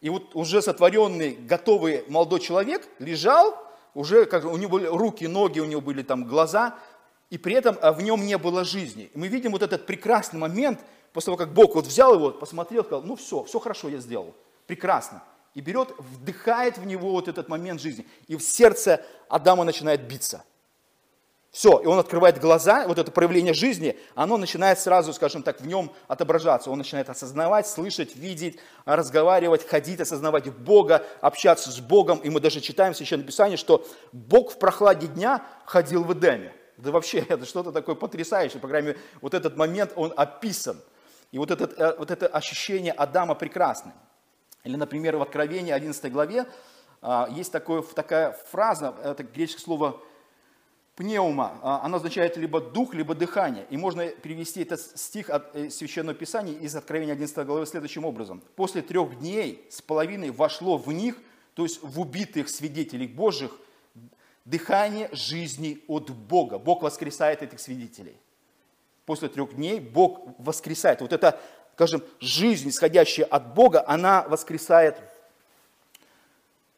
И 0.00 0.10
вот 0.10 0.34
уже 0.34 0.62
сотворенный, 0.62 1.34
готовый 1.34 2.04
молодой 2.08 2.40
человек 2.40 2.88
лежал, 2.98 3.56
уже 3.94 4.26
как 4.26 4.44
у 4.44 4.56
него 4.56 4.78
были 4.78 4.86
руки, 4.86 5.26
ноги, 5.26 5.58
у 5.58 5.64
него 5.64 5.80
были 5.80 6.02
там 6.02 6.24
глаза, 6.24 6.78
и 7.30 7.38
при 7.38 7.54
этом 7.54 7.76
а, 7.82 7.92
в 7.92 8.02
нем 8.02 8.24
не 8.24 8.38
было 8.38 8.64
жизни. 8.64 9.10
И 9.12 9.18
мы 9.18 9.28
видим 9.28 9.52
вот 9.52 9.62
этот 9.62 9.86
прекрасный 9.86 10.38
момент, 10.38 10.80
после 11.12 11.26
того, 11.26 11.36
как 11.36 11.52
Бог 11.52 11.74
вот 11.74 11.86
взял 11.86 12.14
его, 12.14 12.30
посмотрел, 12.30 12.84
сказал, 12.84 13.02
ну 13.02 13.16
все, 13.16 13.42
все 13.44 13.58
хорошо 13.58 13.88
я 13.88 13.98
сделал, 13.98 14.34
прекрасно. 14.66 15.22
И 15.54 15.60
берет, 15.60 15.92
вдыхает 15.98 16.78
в 16.78 16.86
него 16.86 17.10
вот 17.10 17.28
этот 17.28 17.48
момент 17.48 17.80
жизни. 17.80 18.06
И 18.26 18.36
в 18.36 18.42
сердце 18.42 19.04
Адама 19.28 19.64
начинает 19.64 20.06
биться. 20.06 20.44
Все, 21.50 21.78
и 21.78 21.86
он 21.86 21.98
открывает 21.98 22.38
глаза, 22.38 22.86
вот 22.86 22.98
это 22.98 23.10
проявление 23.10 23.54
жизни, 23.54 23.98
оно 24.14 24.36
начинает 24.36 24.78
сразу, 24.78 25.14
скажем 25.14 25.42
так, 25.42 25.60
в 25.60 25.66
нем 25.66 25.90
отображаться. 26.06 26.70
Он 26.70 26.76
начинает 26.78 27.08
осознавать, 27.08 27.66
слышать, 27.66 28.14
видеть, 28.14 28.58
разговаривать, 28.84 29.66
ходить, 29.66 30.00
осознавать 30.00 30.52
Бога, 30.52 31.04
общаться 31.22 31.70
с 31.70 31.80
Богом. 31.80 32.18
И 32.18 32.28
мы 32.28 32.40
даже 32.40 32.60
читаем 32.60 32.92
в 32.92 32.96
Священном 32.96 33.26
Писании, 33.26 33.56
что 33.56 33.86
Бог 34.12 34.52
в 34.52 34.58
прохладе 34.58 35.06
дня 35.06 35.42
ходил 35.64 36.04
в 36.04 36.12
Эдеме. 36.12 36.52
Да 36.76 36.92
вообще, 36.92 37.24
это 37.28 37.46
что-то 37.46 37.72
такое 37.72 37.94
потрясающее, 37.94 38.60
по 38.60 38.68
крайней 38.68 38.88
мере, 38.88 39.00
вот 39.22 39.34
этот 39.34 39.56
момент, 39.56 39.92
он 39.96 40.12
описан. 40.16 40.80
И 41.32 41.38
вот, 41.38 41.50
этот, 41.50 41.78
э, 41.78 41.96
вот 41.98 42.10
это 42.10 42.26
ощущение 42.26 42.92
Адама 42.92 43.34
прекрасное. 43.34 43.94
Или, 44.68 44.76
например, 44.76 45.16
в 45.16 45.22
Откровении 45.22 45.72
11 45.72 46.12
главе 46.12 46.44
а, 47.00 47.26
есть 47.30 47.50
такое, 47.50 47.80
такая 47.80 48.32
фраза, 48.50 48.94
это 49.02 49.22
греческое 49.22 49.64
слово 49.64 50.02
пневма, 50.94 51.58
а, 51.62 51.80
она 51.84 51.96
означает 51.96 52.36
либо 52.36 52.60
дух, 52.60 52.92
либо 52.92 53.14
дыхание. 53.14 53.66
И 53.70 53.78
можно 53.78 54.06
перевести 54.08 54.60
этот 54.60 54.78
стих 54.80 55.30
от 55.30 55.56
э, 55.56 55.70
Священного 55.70 56.14
Писания 56.14 56.52
из 56.52 56.76
Откровения 56.76 57.14
11 57.14 57.46
главы 57.46 57.64
следующим 57.64 58.04
образом. 58.04 58.42
«После 58.56 58.82
трех 58.82 59.18
дней 59.20 59.66
с 59.70 59.80
половиной 59.80 60.32
вошло 60.32 60.76
в 60.76 60.92
них, 60.92 61.16
то 61.54 61.62
есть 61.62 61.82
в 61.82 61.98
убитых 61.98 62.50
свидетелей 62.50 63.06
Божьих, 63.06 63.58
дыхание 64.44 65.08
жизни 65.12 65.82
от 65.88 66.10
Бога. 66.10 66.58
Бог 66.58 66.82
воскресает 66.82 67.42
этих 67.42 67.58
свидетелей. 67.58 68.18
После 69.08 69.30
трех 69.30 69.54
дней 69.54 69.80
Бог 69.80 70.20
воскресает. 70.36 71.00
Вот 71.00 71.14
эта, 71.14 71.40
скажем, 71.78 72.02
жизнь, 72.18 72.70
исходящая 72.70 73.24
от 73.26 73.54
Бога, 73.54 73.84
она 73.86 74.26
воскресает 74.28 74.96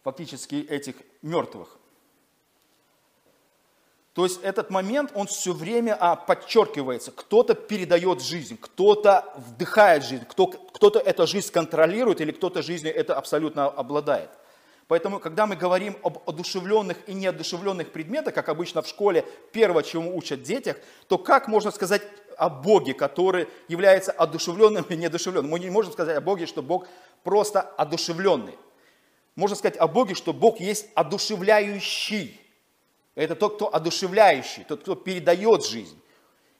фактически 0.04 0.56
этих 0.56 0.94
мертвых. 1.22 1.78
То 4.12 4.24
есть 4.24 4.42
этот 4.42 4.68
момент, 4.68 5.12
он 5.14 5.26
все 5.26 5.54
время 5.54 5.96
а, 5.98 6.16
подчеркивается. 6.16 7.12
Кто-то 7.12 7.54
передает 7.54 8.20
жизнь, 8.20 8.58
кто-то 8.60 9.24
вдыхает 9.36 10.04
жизнь, 10.04 10.26
кто, 10.28 10.48
кто-то 10.48 10.98
эту 10.98 11.26
жизнь 11.26 11.50
контролирует 11.50 12.20
или 12.20 12.30
кто-то 12.30 12.60
жизнью 12.60 12.94
это 12.94 13.16
абсолютно 13.16 13.68
обладает. 13.68 14.28
Поэтому, 14.86 15.18
когда 15.18 15.46
мы 15.46 15.56
говорим 15.56 15.96
об 16.02 16.28
одушевленных 16.28 16.98
и 17.06 17.14
неодушевленных 17.14 17.90
предметах, 17.90 18.34
как 18.34 18.50
обычно 18.50 18.82
в 18.82 18.88
школе, 18.88 19.24
первое, 19.52 19.82
чему 19.82 20.14
учат 20.14 20.42
детях, 20.42 20.76
то 21.08 21.16
как 21.16 21.48
можно 21.48 21.70
сказать 21.70 22.02
о 22.40 22.48
Боге, 22.48 22.94
который 22.94 23.48
является 23.68 24.12
одушевленным 24.12 24.84
и 24.88 24.96
неодушевленным? 24.96 25.50
Мы 25.50 25.60
не 25.60 25.70
можем 25.70 25.92
сказать 25.92 26.16
о 26.16 26.20
Боге, 26.20 26.46
что 26.46 26.62
Бог 26.62 26.88
просто 27.22 27.60
одушевленный. 27.60 28.56
Можно 29.36 29.56
сказать 29.56 29.76
о 29.76 29.86
Боге, 29.86 30.14
что 30.14 30.32
Бог 30.32 30.58
есть 30.58 30.88
одушевляющий. 30.94 32.40
Это 33.14 33.34
тот, 33.34 33.56
кто 33.56 33.74
одушевляющий, 33.74 34.64
тот, 34.64 34.80
кто 34.80 34.94
передает 34.94 35.66
жизнь. 35.66 36.00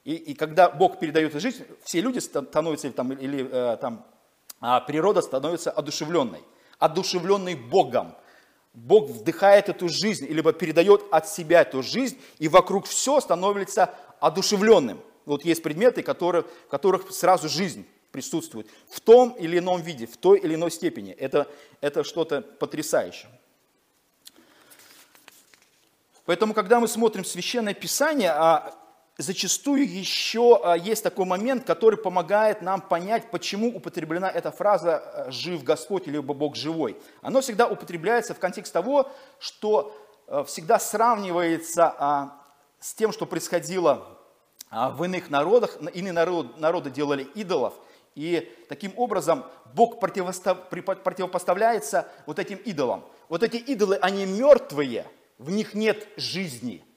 И, 0.03 0.15
и 0.15 0.33
когда 0.33 0.69
Бог 0.69 0.99
передает 0.99 1.33
жизнь, 1.33 1.65
все 1.83 2.01
люди 2.01 2.19
становятся, 2.19 2.91
там, 2.91 3.11
или 3.13 3.47
э, 3.51 3.77
там, 3.77 4.05
а 4.59 4.79
природа 4.81 5.21
становится 5.21 5.71
одушевленной. 5.71 6.43
Одушевленной 6.79 7.55
Богом. 7.55 8.15
Бог 8.73 9.09
вдыхает 9.09 9.69
эту 9.69 9.89
жизнь, 9.89 10.25
либо 10.27 10.53
передает 10.53 11.03
от 11.11 11.27
себя 11.27 11.61
эту 11.61 11.83
жизнь, 11.83 12.17
и 12.39 12.47
вокруг 12.47 12.85
все 12.85 13.19
становится 13.19 13.93
одушевленным. 14.19 15.01
Вот 15.25 15.45
есть 15.45 15.63
предметы, 15.63 16.03
которые, 16.03 16.43
в 16.43 16.67
которых 16.69 17.11
сразу 17.11 17.49
жизнь 17.49 17.85
присутствует 18.11 18.67
в 18.89 18.99
том 18.99 19.31
или 19.31 19.57
ином 19.57 19.81
виде, 19.81 20.05
в 20.05 20.17
той 20.17 20.39
или 20.39 20.55
иной 20.55 20.71
степени. 20.71 21.11
Это, 21.11 21.47
это 21.79 22.03
что-то 22.03 22.41
потрясающее. 22.41 23.31
Поэтому, 26.25 26.53
когда 26.53 26.79
мы 26.79 26.87
смотрим 26.87 27.25
Священное 27.25 27.73
Писание, 27.73 28.31
а 28.31 28.75
зачастую 29.17 29.89
еще 29.89 30.59
а, 30.63 30.75
есть 30.75 31.03
такой 31.03 31.25
момент, 31.25 31.65
который 31.65 31.97
помогает 31.97 32.61
нам 32.61 32.81
понять, 32.81 33.31
почему 33.31 33.75
употреблена 33.75 34.29
эта 34.29 34.51
фраза 34.51 35.03
э, 35.27 35.31
«жив 35.31 35.63
Господь» 35.63 36.07
или 36.07 36.19
«Бог 36.19 36.55
живой». 36.55 36.97
Оно 37.21 37.41
всегда 37.41 37.67
употребляется 37.67 38.33
в 38.33 38.39
контексте 38.39 38.73
того, 38.73 39.11
что 39.39 39.95
э, 40.27 40.43
всегда 40.47 40.79
сравнивается 40.79 41.93
а, 41.97 42.41
с 42.79 42.93
тем, 42.93 43.11
что 43.11 43.25
происходило 43.25 43.91
а, 43.91 44.20
в 44.71 45.03
иных 45.03 45.29
народах. 45.29 45.77
Иные 45.93 46.13
народы 46.13 46.89
делали 46.89 47.23
идолов, 47.35 47.73
и 48.15 48.55
таким 48.69 48.93
образом 48.97 49.45
Бог 49.73 49.99
противопоставляется 49.99 52.07
вот 52.25 52.39
этим 52.39 52.57
идолам. 52.57 53.05
Вот 53.29 53.43
эти 53.43 53.57
идолы, 53.57 53.97
они 53.97 54.25
мертвые, 54.25 55.05
в 55.37 55.51
них 55.51 55.73
нет 55.73 56.07
жизни– 56.17 56.83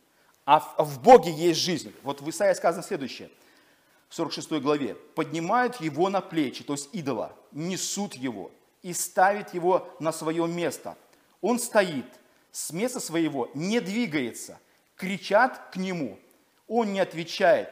а 0.45 0.61
в 0.83 1.01
Боге 1.01 1.33
есть 1.33 1.61
жизнь. 1.61 1.95
Вот 2.03 2.21
в 2.21 2.29
Исаии 2.29 2.55
сказано 2.55 2.83
следующее, 2.83 3.31
в 4.09 4.15
46 4.15 4.61
главе. 4.61 4.95
«Поднимают 4.95 5.81
его 5.81 6.11
на 6.11 6.21
плечи, 6.21 6.63
то 6.63 6.75
есть 6.75 6.91
идола, 6.93 7.35
несут 7.53 8.15
его 8.15 8.51
и 8.83 8.93
ставят 8.93 9.55
его 9.55 9.89
на 10.01 10.13
свое 10.13 10.47
место. 10.47 10.97
Он 11.41 11.59
стоит, 11.59 12.07
с 12.53 12.73
места 12.73 13.01
своего 13.01 13.51
не 13.55 13.81
двигается, 13.81 14.59
кричат 14.97 15.71
к 15.73 15.77
нему, 15.77 16.19
он 16.68 16.92
не 16.92 17.00
отвечает, 17.00 17.70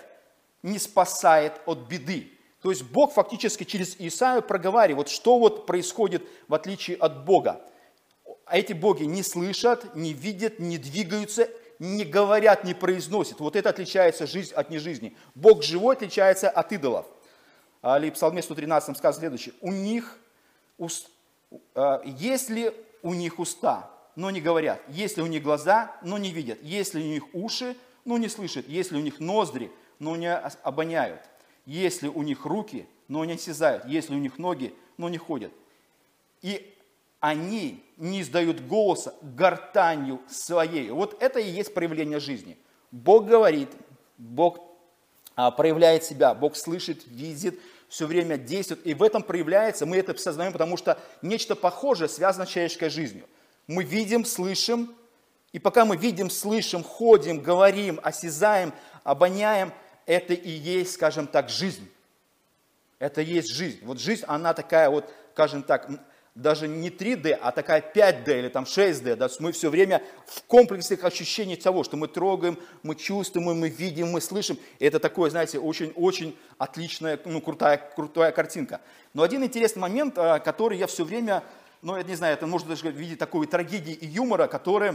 не 0.62 0.78
спасает 0.78 1.60
от 1.66 1.80
беды». 1.80 2.30
То 2.62 2.70
есть 2.70 2.84
Бог 2.84 3.12
фактически 3.12 3.64
через 3.64 3.96
Исаию 3.98 4.40
проговаривает, 4.40 5.08
что 5.08 5.38
вот 5.38 5.66
происходит 5.66 6.22
в 6.46 6.54
отличие 6.54 6.96
от 6.96 7.24
Бога. 7.24 7.60
Эти 8.48 8.72
боги 8.72 9.02
не 9.02 9.22
слышат, 9.22 9.96
не 9.96 10.12
видят, 10.12 10.60
не 10.60 10.78
двигаются, 10.78 11.48
не 11.80 12.04
говорят, 12.04 12.64
не 12.64 12.74
произносят. 12.74 13.40
Вот 13.40 13.56
это 13.56 13.70
отличается 13.70 14.26
жизнь 14.26 14.54
от 14.54 14.70
нежизни. 14.70 15.16
Бог 15.34 15.64
живой 15.64 15.96
отличается 15.96 16.48
от 16.48 16.70
идолов. 16.72 17.06
Или 17.82 18.10
в 18.10 18.14
Псалме 18.14 18.42
113 18.42 18.96
сказано 18.96 19.20
следующее. 19.20 19.54
У 19.60 19.72
них, 19.72 20.18
а, 21.74 22.00
если 22.04 22.72
у 23.02 23.12
них 23.12 23.40
уста, 23.40 23.90
но 24.14 24.30
не 24.30 24.40
говорят, 24.40 24.80
если 24.86 25.22
у 25.22 25.26
них 25.26 25.42
глаза, 25.42 25.96
но 26.02 26.18
не 26.18 26.30
видят, 26.30 26.58
если 26.62 27.00
у 27.00 27.06
них 27.06 27.34
уши, 27.34 27.76
но 28.04 28.18
не 28.18 28.28
слышат, 28.28 28.68
если 28.68 28.96
у 28.96 29.00
них 29.00 29.20
ноздри, 29.20 29.70
но 29.98 30.16
не 30.16 30.32
обоняют, 30.34 31.22
если 31.66 32.08
у 32.08 32.22
них 32.22 32.44
руки, 32.44 32.86
но 33.08 33.24
не 33.24 33.34
осязают, 33.34 33.84
если 33.86 34.14
у 34.14 34.18
них 34.18 34.38
ноги, 34.38 34.74
но 34.96 35.08
не 35.08 35.18
ходят. 35.18 35.52
И 36.40 36.74
они 37.20 37.84
не 37.96 38.22
издают 38.22 38.60
голоса 38.60 39.14
гортанью 39.22 40.20
своей. 40.28 40.90
Вот 40.90 41.22
это 41.22 41.38
и 41.38 41.48
есть 41.48 41.72
проявление 41.72 42.18
жизни. 42.18 42.58
Бог 42.90 43.26
говорит, 43.26 43.68
Бог 44.18 44.58
а, 45.36 45.50
проявляет 45.50 46.04
себя, 46.04 46.34
Бог 46.34 46.56
слышит, 46.56 47.06
видит, 47.06 47.60
все 47.88 48.06
время 48.06 48.36
действует. 48.36 48.84
И 48.86 48.94
в 48.94 49.02
этом 49.02 49.22
проявляется, 49.22 49.86
мы 49.86 49.98
это 49.98 50.12
осознаем, 50.12 50.52
потому 50.52 50.76
что 50.76 50.98
нечто 51.20 51.54
похожее 51.54 52.08
связано 52.08 52.46
с 52.46 52.48
человеческой 52.48 52.90
жизнью. 52.90 53.28
Мы 53.66 53.84
видим, 53.84 54.24
слышим, 54.24 54.94
и 55.52 55.58
пока 55.58 55.84
мы 55.84 55.96
видим, 55.96 56.30
слышим, 56.30 56.82
ходим, 56.82 57.40
говорим, 57.40 58.00
осязаем, 58.02 58.72
обоняем, 59.04 59.72
это 60.06 60.32
и 60.34 60.50
есть, 60.50 60.94
скажем 60.94 61.26
так, 61.26 61.50
жизнь. 61.50 61.88
Это 62.98 63.20
и 63.20 63.26
есть 63.26 63.48
жизнь. 63.48 63.80
Вот 63.82 64.00
жизнь, 64.00 64.24
она 64.26 64.54
такая 64.54 64.88
вот, 64.88 65.12
скажем 65.32 65.62
так, 65.62 65.90
даже 66.34 66.66
не 66.66 66.88
3D, 66.88 67.32
а 67.32 67.52
такая 67.52 67.82
5D 67.82 68.38
или 68.38 68.48
там 68.48 68.64
6D. 68.64 69.16
Да? 69.16 69.28
Мы 69.38 69.52
все 69.52 69.68
время 69.68 70.02
в 70.26 70.42
комплексных 70.44 71.04
ощущениях 71.04 71.60
того, 71.60 71.84
что 71.84 71.98
мы 71.98 72.08
трогаем, 72.08 72.58
мы 72.82 72.94
чувствуем, 72.94 73.58
мы 73.58 73.68
видим, 73.68 74.08
мы 74.10 74.22
слышим. 74.22 74.58
И 74.78 74.86
это 74.86 74.98
такое, 74.98 75.28
знаете, 75.28 75.58
очень-очень 75.58 76.36
отличная, 76.56 77.20
ну, 77.26 77.42
крутая, 77.42 77.76
крутая 77.94 78.32
картинка. 78.32 78.80
Но 79.12 79.22
один 79.22 79.44
интересный 79.44 79.80
момент, 79.80 80.16
а, 80.16 80.38
который 80.38 80.78
я 80.78 80.86
все 80.86 81.04
время, 81.04 81.42
ну, 81.82 81.96
я 81.96 82.02
не 82.02 82.14
знаю, 82.14 82.32
это 82.32 82.46
можно 82.46 82.70
даже 82.70 82.90
видеть 82.90 83.18
такой 83.18 83.46
трагедии 83.46 83.92
и 83.92 84.06
юмора, 84.06 84.46
который 84.46 84.92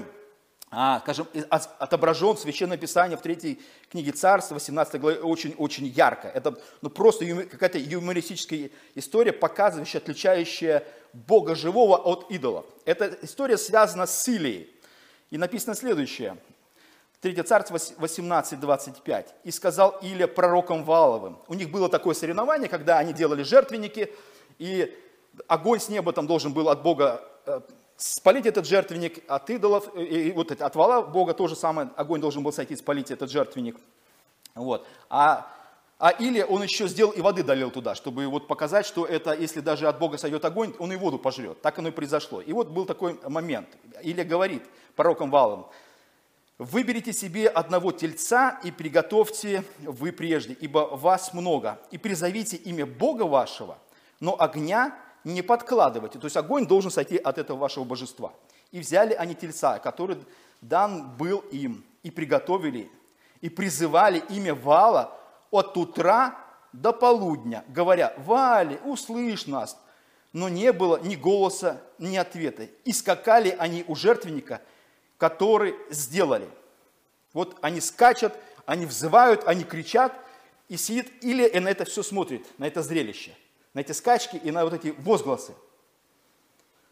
скажем, 0.69 1.27
отображен 1.49 2.36
в 2.36 2.39
Священном 2.39 2.77
Писании 2.77 3.15
в 3.15 3.21
третьей 3.21 3.62
книге 3.89 4.12
Царства, 4.12 4.56
18 4.56 4.99
главе, 4.99 5.19
очень-очень 5.19 5.86
ярко. 5.86 6.27
Это 6.27 6.60
ну, 6.82 6.89
просто 6.89 7.25
какая-то 7.45 7.77
юмористическая 7.77 8.69
история, 8.93 9.32
показывающая, 9.32 10.01
отличающая 10.01 10.84
Бога 11.13 11.56
живого 11.56 11.95
от 11.95 12.30
идолов. 12.30 12.65
Эта 12.86 13.17
история 13.21 13.58
связана 13.58 14.06
с 14.06 14.27
Илией. 14.27 14.69
И 15.30 15.38
написано 15.38 15.73
следующее. 15.73 16.38
3 17.21 17.41
Царство 17.43 17.75
18.25. 17.75 19.25
«И 19.43 19.51
сказал 19.51 19.97
Илия 20.01 20.27
пророком 20.27 20.84
Валовым». 20.84 21.39
У 21.47 21.53
них 21.53 21.71
было 21.71 21.89
такое 21.89 22.13
соревнование, 22.13 22.69
когда 22.69 22.99
они 22.99 23.13
делали 23.13 23.43
жертвенники, 23.43 24.13
и 24.60 24.95
огонь 25.47 25.80
с 25.80 25.89
неба 25.89 26.13
там 26.13 26.27
должен 26.27 26.53
был 26.53 26.69
от 26.69 26.84
Бога 26.84 27.23
э, 27.45 27.62
спалить 27.97 28.45
этот 28.45 28.65
жертвенник 28.65 29.23
от 29.27 29.49
идолов, 29.49 29.95
и 29.97 30.31
вот 30.31 30.51
от 30.51 30.75
вала 30.75 31.01
Бога 31.01 31.33
тоже 31.33 31.55
самое, 31.55 31.89
огонь 31.95 32.21
должен 32.21 32.43
был 32.43 32.53
сойти, 32.53 32.75
спалить 32.75 33.12
этот 33.12 33.29
жертвенник. 33.29 33.75
Вот. 34.55 34.88
А 35.10 35.51
а 35.99 36.12
или 36.12 36.43
он 36.43 36.62
еще 36.62 36.88
сделал 36.88 37.12
и 37.12 37.21
воды 37.21 37.41
долил 37.41 37.71
туда, 37.71 37.95
чтобы 37.95 38.27
вот 38.27 38.47
показать, 38.47 38.86
что 38.86 39.05
это, 39.05 39.33
если 39.33 39.62
даже 39.62 39.88
от 39.88 39.97
Бога 39.97 40.19
сойдет 40.19 40.45
огонь, 40.45 40.75
он 40.77 40.93
и 40.93 40.95
воду 40.95 41.17
пожрет. 41.17 41.60
Так 41.63 41.79
оно 41.79 41.89
и 41.89 41.91
произошло. 41.91 42.39
И 42.39 42.53
вот 42.53 42.67
был 42.67 42.86
такой 42.86 43.19
момент. 43.27 43.67
Или 44.03 44.21
говорит 44.21 44.62
пророком 44.95 45.31
Валом, 45.31 45.65
выберите 46.60 47.13
себе 47.13 47.47
одного 47.47 47.91
тельца 47.91 48.60
и 48.63 48.69
приготовьте 48.69 49.63
вы 49.79 50.12
прежде, 50.12 50.53
ибо 50.53 50.81
вас 50.81 51.33
много, 51.33 51.79
и 51.89 51.97
призовите 51.97 52.57
имя 52.57 52.86
Бога 52.86 53.23
вашего, 53.23 53.79
но 54.19 54.39
огня 54.39 54.95
не 55.34 55.42
подкладывайте. 55.42 56.20
То 56.20 56.26
есть 56.26 56.38
огонь 56.38 56.68
должен 56.68 56.92
сойти 56.92 57.18
от 57.18 57.38
этого 57.38 57.58
вашего 57.58 57.84
божества. 57.84 58.34
И 58.72 58.80
взяли 58.80 59.13
они 59.13 59.36
тельца, 59.36 59.80
который 59.80 60.18
дан 60.62 61.16
был 61.18 61.40
им, 61.52 61.84
и 62.04 62.12
приготовили, 62.12 62.90
и 63.42 63.50
призывали 63.50 64.24
имя 64.30 64.56
Вала, 64.56 65.13
от 65.52 65.78
утра 65.78 66.38
до 66.74 66.92
полудня, 66.92 67.63
говоря, 67.70 68.13
«Вали, 68.18 68.80
услышь 68.84 69.48
нас!» 69.48 69.78
Но 70.34 70.50
не 70.50 70.74
было 70.74 71.00
ни 71.00 71.16
голоса, 71.16 71.82
ни 71.98 72.18
ответа. 72.18 72.68
И 72.84 72.92
скакали 72.92 73.56
они 73.58 73.86
у 73.88 73.96
жертвенника, 73.96 74.62
который 75.18 75.74
сделали. 75.90 76.48
Вот 77.34 77.58
они 77.62 77.80
скачут, 77.82 78.34
они 78.66 78.86
взывают, 78.86 79.48
они 79.48 79.63
кричат, 79.63 80.13
и 80.68 80.76
сидит 80.76 81.24
или 81.24 81.48
на 81.60 81.70
это 81.70 81.86
все 81.86 82.04
смотрит, 82.04 82.46
на 82.58 82.68
это 82.68 82.84
зрелище, 82.84 83.36
на 83.78 83.82
эти 83.82 83.92
скачки 83.92 84.38
и 84.38 84.50
на 84.50 84.63
вот 84.63 84.74
эти 84.74 84.96
возгласы. 84.98 85.54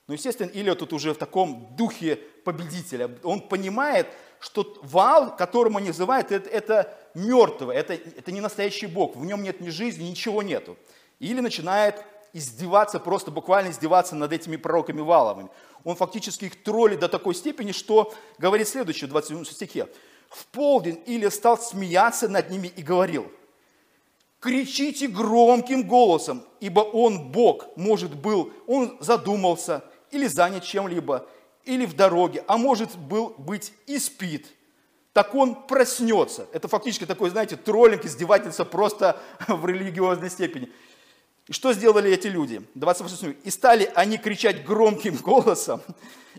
Но, 0.05 0.13
естественно, 0.13 0.51
Илья 0.53 0.75
тут 0.75 0.93
уже 0.93 1.15
в 1.15 1.17
таком 1.17 1.75
духе 1.75 2.17
победителя. 2.43 3.09
Он 3.23 3.41
понимает, 3.41 4.05
что 4.39 4.77
вал, 4.83 5.35
которому 5.35 5.79
они 5.79 5.87
называют, 5.87 6.31
это, 6.31 6.47
это 6.47 6.95
мертвый, 7.15 7.75
это, 7.75 7.95
это 7.95 8.31
не 8.31 8.39
настоящий 8.39 8.85
Бог, 8.85 9.15
в 9.15 9.25
нем 9.25 9.41
нет 9.41 9.61
ни 9.61 9.69
жизни, 9.69 10.03
ничего 10.03 10.43
нету. 10.43 10.77
Или 11.17 11.39
начинает 11.39 12.05
издеваться, 12.33 12.99
просто 12.99 13.31
буквально 13.31 13.71
издеваться 13.71 14.15
над 14.15 14.31
этими 14.31 14.55
пророками 14.55 15.01
Валовыми. 15.01 15.49
Он 15.83 15.95
фактически 15.95 16.45
их 16.45 16.61
троллит 16.61 16.99
до 16.99 17.09
такой 17.09 17.33
степени, 17.33 17.71
что 17.71 18.13
говорит 18.37 18.67
следующее 18.67 19.07
в 19.07 19.09
27 19.09 19.43
стихе. 19.45 19.87
«В 20.29 20.45
полдень 20.45 21.01
Илия 21.07 21.31
стал 21.31 21.57
смеяться 21.57 22.27
над 22.27 22.51
ними 22.51 22.67
и 22.67 22.83
говорил, 22.83 23.31
кричите 24.45 25.07
громким 25.07 25.87
голосом, 25.87 26.43
ибо 26.59 26.81
он 26.81 27.31
Бог, 27.31 27.65
может 27.75 28.15
был, 28.15 28.53
он 28.67 28.95
задумался 28.99 29.83
или 30.11 30.27
занят 30.27 30.63
чем-либо, 30.63 31.27
или 31.63 31.87
в 31.87 31.95
дороге, 31.95 32.43
а 32.47 32.57
может 32.57 32.95
был 32.95 33.33
быть 33.39 33.73
и 33.87 33.97
спит, 33.97 34.45
так 35.13 35.33
он 35.33 35.55
проснется. 35.65 36.45
Это 36.53 36.67
фактически 36.67 37.07
такой, 37.07 37.31
знаете, 37.31 37.55
троллинг, 37.55 38.05
издевательство 38.05 38.65
просто 38.65 39.19
в 39.47 39.65
религиозной 39.65 40.29
степени. 40.29 40.71
И 41.47 41.53
что 41.53 41.73
сделали 41.73 42.11
эти 42.11 42.27
люди? 42.27 42.61
28. 42.75 43.37
«И 43.43 43.49
стали 43.49 43.91
они 43.95 44.19
кричать 44.19 44.63
громким 44.63 45.15
голосом 45.23 45.81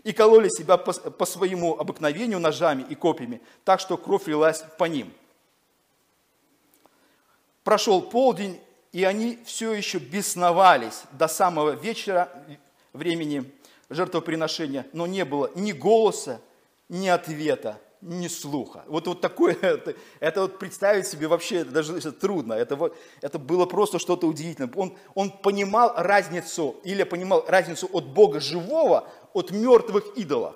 и 0.05 0.13
кололи 0.13 0.47
себя 0.47 0.77
по, 0.77 0.93
по 0.93 1.25
своему 1.25 1.77
обыкновению 1.77 2.39
ножами 2.39 2.85
и 2.87 2.95
копьями, 2.95 3.41
так 3.65 3.81
что 3.81 3.97
кровь 3.97 4.27
лилась 4.27 4.63
по 4.77 4.85
ним. 4.85 5.11
Прошел 7.67 8.01
полдень, 8.01 8.61
и 8.93 9.03
они 9.03 9.39
все 9.43 9.73
еще 9.73 9.97
бесновались 9.97 11.01
до 11.11 11.27
самого 11.27 11.71
вечера 11.71 12.29
времени 12.93 13.43
жертвоприношения, 13.89 14.87
но 14.93 15.05
не 15.05 15.25
было 15.25 15.51
ни 15.53 15.73
голоса, 15.73 16.39
ни 16.87 17.09
ответа, 17.09 17.77
ни 17.99 18.29
слуха. 18.29 18.85
Вот, 18.87 19.07
вот 19.07 19.19
такое, 19.19 19.53
это, 19.61 19.95
это 20.21 20.43
вот 20.43 20.59
представить 20.59 21.07
себе 21.07 21.27
вообще 21.27 21.65
даже 21.65 22.13
трудно. 22.13 22.53
Это, 22.53 22.77
вот, 22.77 22.95
это 23.19 23.37
было 23.37 23.65
просто 23.65 23.99
что-то 23.99 24.27
удивительное. 24.27 24.71
Он, 24.73 24.95
он 25.13 25.29
понимал 25.29 25.91
разницу, 25.97 26.77
или 26.85 27.03
понимал 27.03 27.43
разницу 27.49 27.89
от 27.91 28.05
Бога 28.05 28.39
живого, 28.39 29.09
от 29.33 29.51
мертвых 29.51 30.15
идолов. 30.15 30.55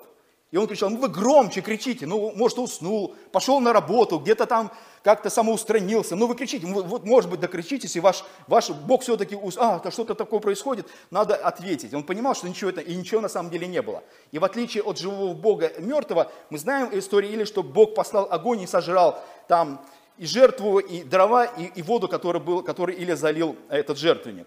И 0.52 0.58
он 0.58 0.66
кричал, 0.66 0.90
ну 0.90 0.98
вы 0.98 1.08
громче 1.08 1.62
кричите, 1.62 2.06
ну 2.06 2.30
может 2.36 2.58
уснул, 2.58 3.16
пошел 3.32 3.58
на 3.58 3.72
работу, 3.72 4.18
где-то 4.18 4.44
там 4.44 4.70
как-то 5.02 5.30
самоустранился, 5.30 6.14
ну 6.14 6.26
вы 6.26 6.34
кричите, 6.34 6.66
вот 6.66 7.06
может 7.06 7.30
быть 7.30 7.40
докричитесь, 7.40 7.96
и 7.96 8.00
ваш, 8.00 8.22
ваш 8.46 8.68
Бог 8.68 9.00
все-таки, 9.00 9.34
а, 9.56 9.78
то 9.78 9.90
что-то 9.90 10.14
такое 10.14 10.40
происходит, 10.40 10.86
надо 11.10 11.36
ответить. 11.36 11.94
Он 11.94 12.02
понимал, 12.02 12.34
что 12.34 12.50
ничего 12.50 12.68
это, 12.68 12.82
и 12.82 12.94
ничего 12.94 13.22
на 13.22 13.30
самом 13.30 13.50
деле 13.50 13.66
не 13.66 13.80
было. 13.80 14.04
И 14.30 14.38
в 14.38 14.44
отличие 14.44 14.82
от 14.82 14.98
живого 14.98 15.32
Бога 15.32 15.72
мертвого, 15.78 16.30
мы 16.50 16.58
знаем 16.58 16.90
историю 16.92 17.32
или 17.32 17.44
что 17.44 17.62
Бог 17.62 17.94
послал 17.94 18.28
огонь 18.30 18.60
и 18.60 18.66
сожрал 18.66 19.24
там 19.48 19.82
и 20.18 20.26
жертву, 20.26 20.80
и 20.80 21.02
дрова, 21.02 21.46
и, 21.46 21.64
и 21.64 21.80
воду, 21.80 22.08
который, 22.08 22.42
был, 22.42 22.62
который 22.62 22.94
или 22.94 23.14
залил 23.14 23.56
этот 23.70 23.96
жертвенник. 23.96 24.46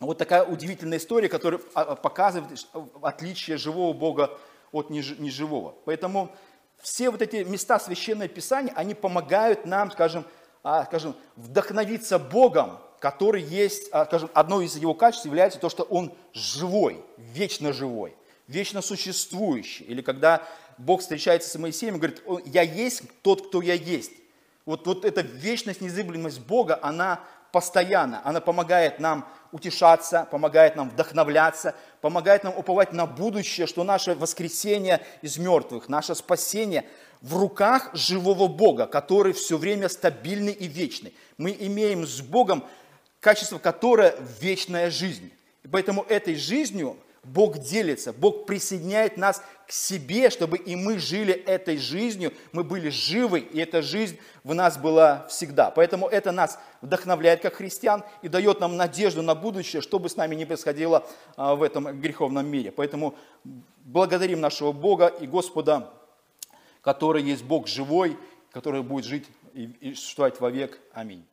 Вот 0.00 0.18
такая 0.18 0.44
удивительная 0.44 0.98
история, 0.98 1.30
которая 1.30 1.62
а, 1.72 1.94
показывает 1.96 2.66
отличие 3.00 3.56
живого 3.56 3.94
Бога 3.94 4.38
от 4.74 4.90
неживого. 4.90 5.74
Поэтому 5.84 6.34
все 6.82 7.10
вот 7.10 7.22
эти 7.22 7.36
места 7.36 7.78
Священного 7.78 8.28
Писания, 8.28 8.72
они 8.76 8.94
помогают 8.94 9.64
нам, 9.64 9.90
скажем, 9.90 10.26
а, 10.62 10.84
скажем 10.84 11.14
вдохновиться 11.36 12.18
Богом, 12.18 12.78
который 12.98 13.42
есть, 13.42 13.88
а, 13.92 14.04
скажем, 14.04 14.30
одно 14.34 14.60
из 14.60 14.76
его 14.76 14.94
качеств 14.94 15.26
является 15.26 15.58
то, 15.58 15.68
что 15.68 15.84
он 15.84 16.12
живой, 16.32 17.02
вечно 17.16 17.72
живой, 17.72 18.16
вечно 18.48 18.82
существующий. 18.82 19.84
Или 19.84 20.02
когда 20.02 20.42
Бог 20.76 21.00
встречается 21.00 21.48
с 21.48 21.58
Моисеем 21.58 21.96
и 21.96 21.98
говорит, 21.98 22.22
я 22.46 22.62
есть 22.62 23.02
тот, 23.22 23.48
кто 23.48 23.62
я 23.62 23.74
есть. 23.74 24.12
Вот, 24.66 24.86
вот 24.86 25.04
эта 25.04 25.20
вечность, 25.20 25.80
незыблемость 25.80 26.40
Бога, 26.40 26.78
она 26.82 27.20
постоянно, 27.54 28.20
она 28.24 28.40
помогает 28.40 28.98
нам 28.98 29.28
утешаться, 29.52 30.26
помогает 30.28 30.74
нам 30.74 30.90
вдохновляться, 30.90 31.76
помогает 32.00 32.42
нам 32.42 32.52
уповать 32.58 32.92
на 32.92 33.06
будущее, 33.06 33.68
что 33.68 33.84
наше 33.84 34.16
воскресение 34.16 35.00
из 35.22 35.38
мертвых, 35.38 35.88
наше 35.88 36.16
спасение 36.16 36.84
в 37.20 37.36
руках 37.36 37.90
живого 37.92 38.48
Бога, 38.48 38.86
который 38.86 39.32
все 39.32 39.56
время 39.56 39.88
стабильный 39.88 40.50
и 40.50 40.66
вечный. 40.66 41.14
Мы 41.38 41.56
имеем 41.56 42.04
с 42.04 42.20
Богом 42.22 42.64
качество, 43.20 43.58
которое 43.58 44.16
вечная 44.40 44.90
жизнь. 44.90 45.30
И 45.62 45.68
поэтому 45.68 46.02
этой 46.08 46.34
жизнью 46.34 46.96
Бог 47.24 47.58
делится, 47.58 48.12
Бог 48.12 48.46
присоединяет 48.46 49.16
нас 49.16 49.42
к 49.66 49.72
себе, 49.72 50.30
чтобы 50.30 50.58
и 50.58 50.76
мы 50.76 50.98
жили 50.98 51.32
этой 51.32 51.78
жизнью, 51.78 52.32
мы 52.52 52.64
были 52.64 52.90
живы, 52.90 53.40
и 53.40 53.58
эта 53.58 53.82
жизнь 53.82 54.18
в 54.42 54.54
нас 54.54 54.76
была 54.76 55.26
всегда. 55.28 55.70
Поэтому 55.70 56.06
это 56.06 56.32
нас 56.32 56.58
вдохновляет 56.82 57.40
как 57.40 57.54
христиан 57.54 58.04
и 58.22 58.28
дает 58.28 58.60
нам 58.60 58.76
надежду 58.76 59.22
на 59.22 59.34
будущее, 59.34 59.80
что 59.80 59.98
бы 59.98 60.08
с 60.08 60.16
нами 60.16 60.34
ни 60.34 60.44
происходило 60.44 61.06
а, 61.36 61.54
в 61.54 61.62
этом 61.62 62.00
греховном 62.00 62.46
мире. 62.46 62.70
Поэтому 62.70 63.14
благодарим 63.84 64.40
нашего 64.40 64.72
Бога 64.72 65.06
и 65.06 65.26
Господа, 65.26 65.90
который 66.82 67.22
есть 67.22 67.44
Бог 67.44 67.66
живой, 67.68 68.18
который 68.50 68.82
будет 68.82 69.06
жить 69.06 69.26
и 69.54 69.94
существовать 69.94 70.40
вовек. 70.40 70.78
Аминь. 70.92 71.24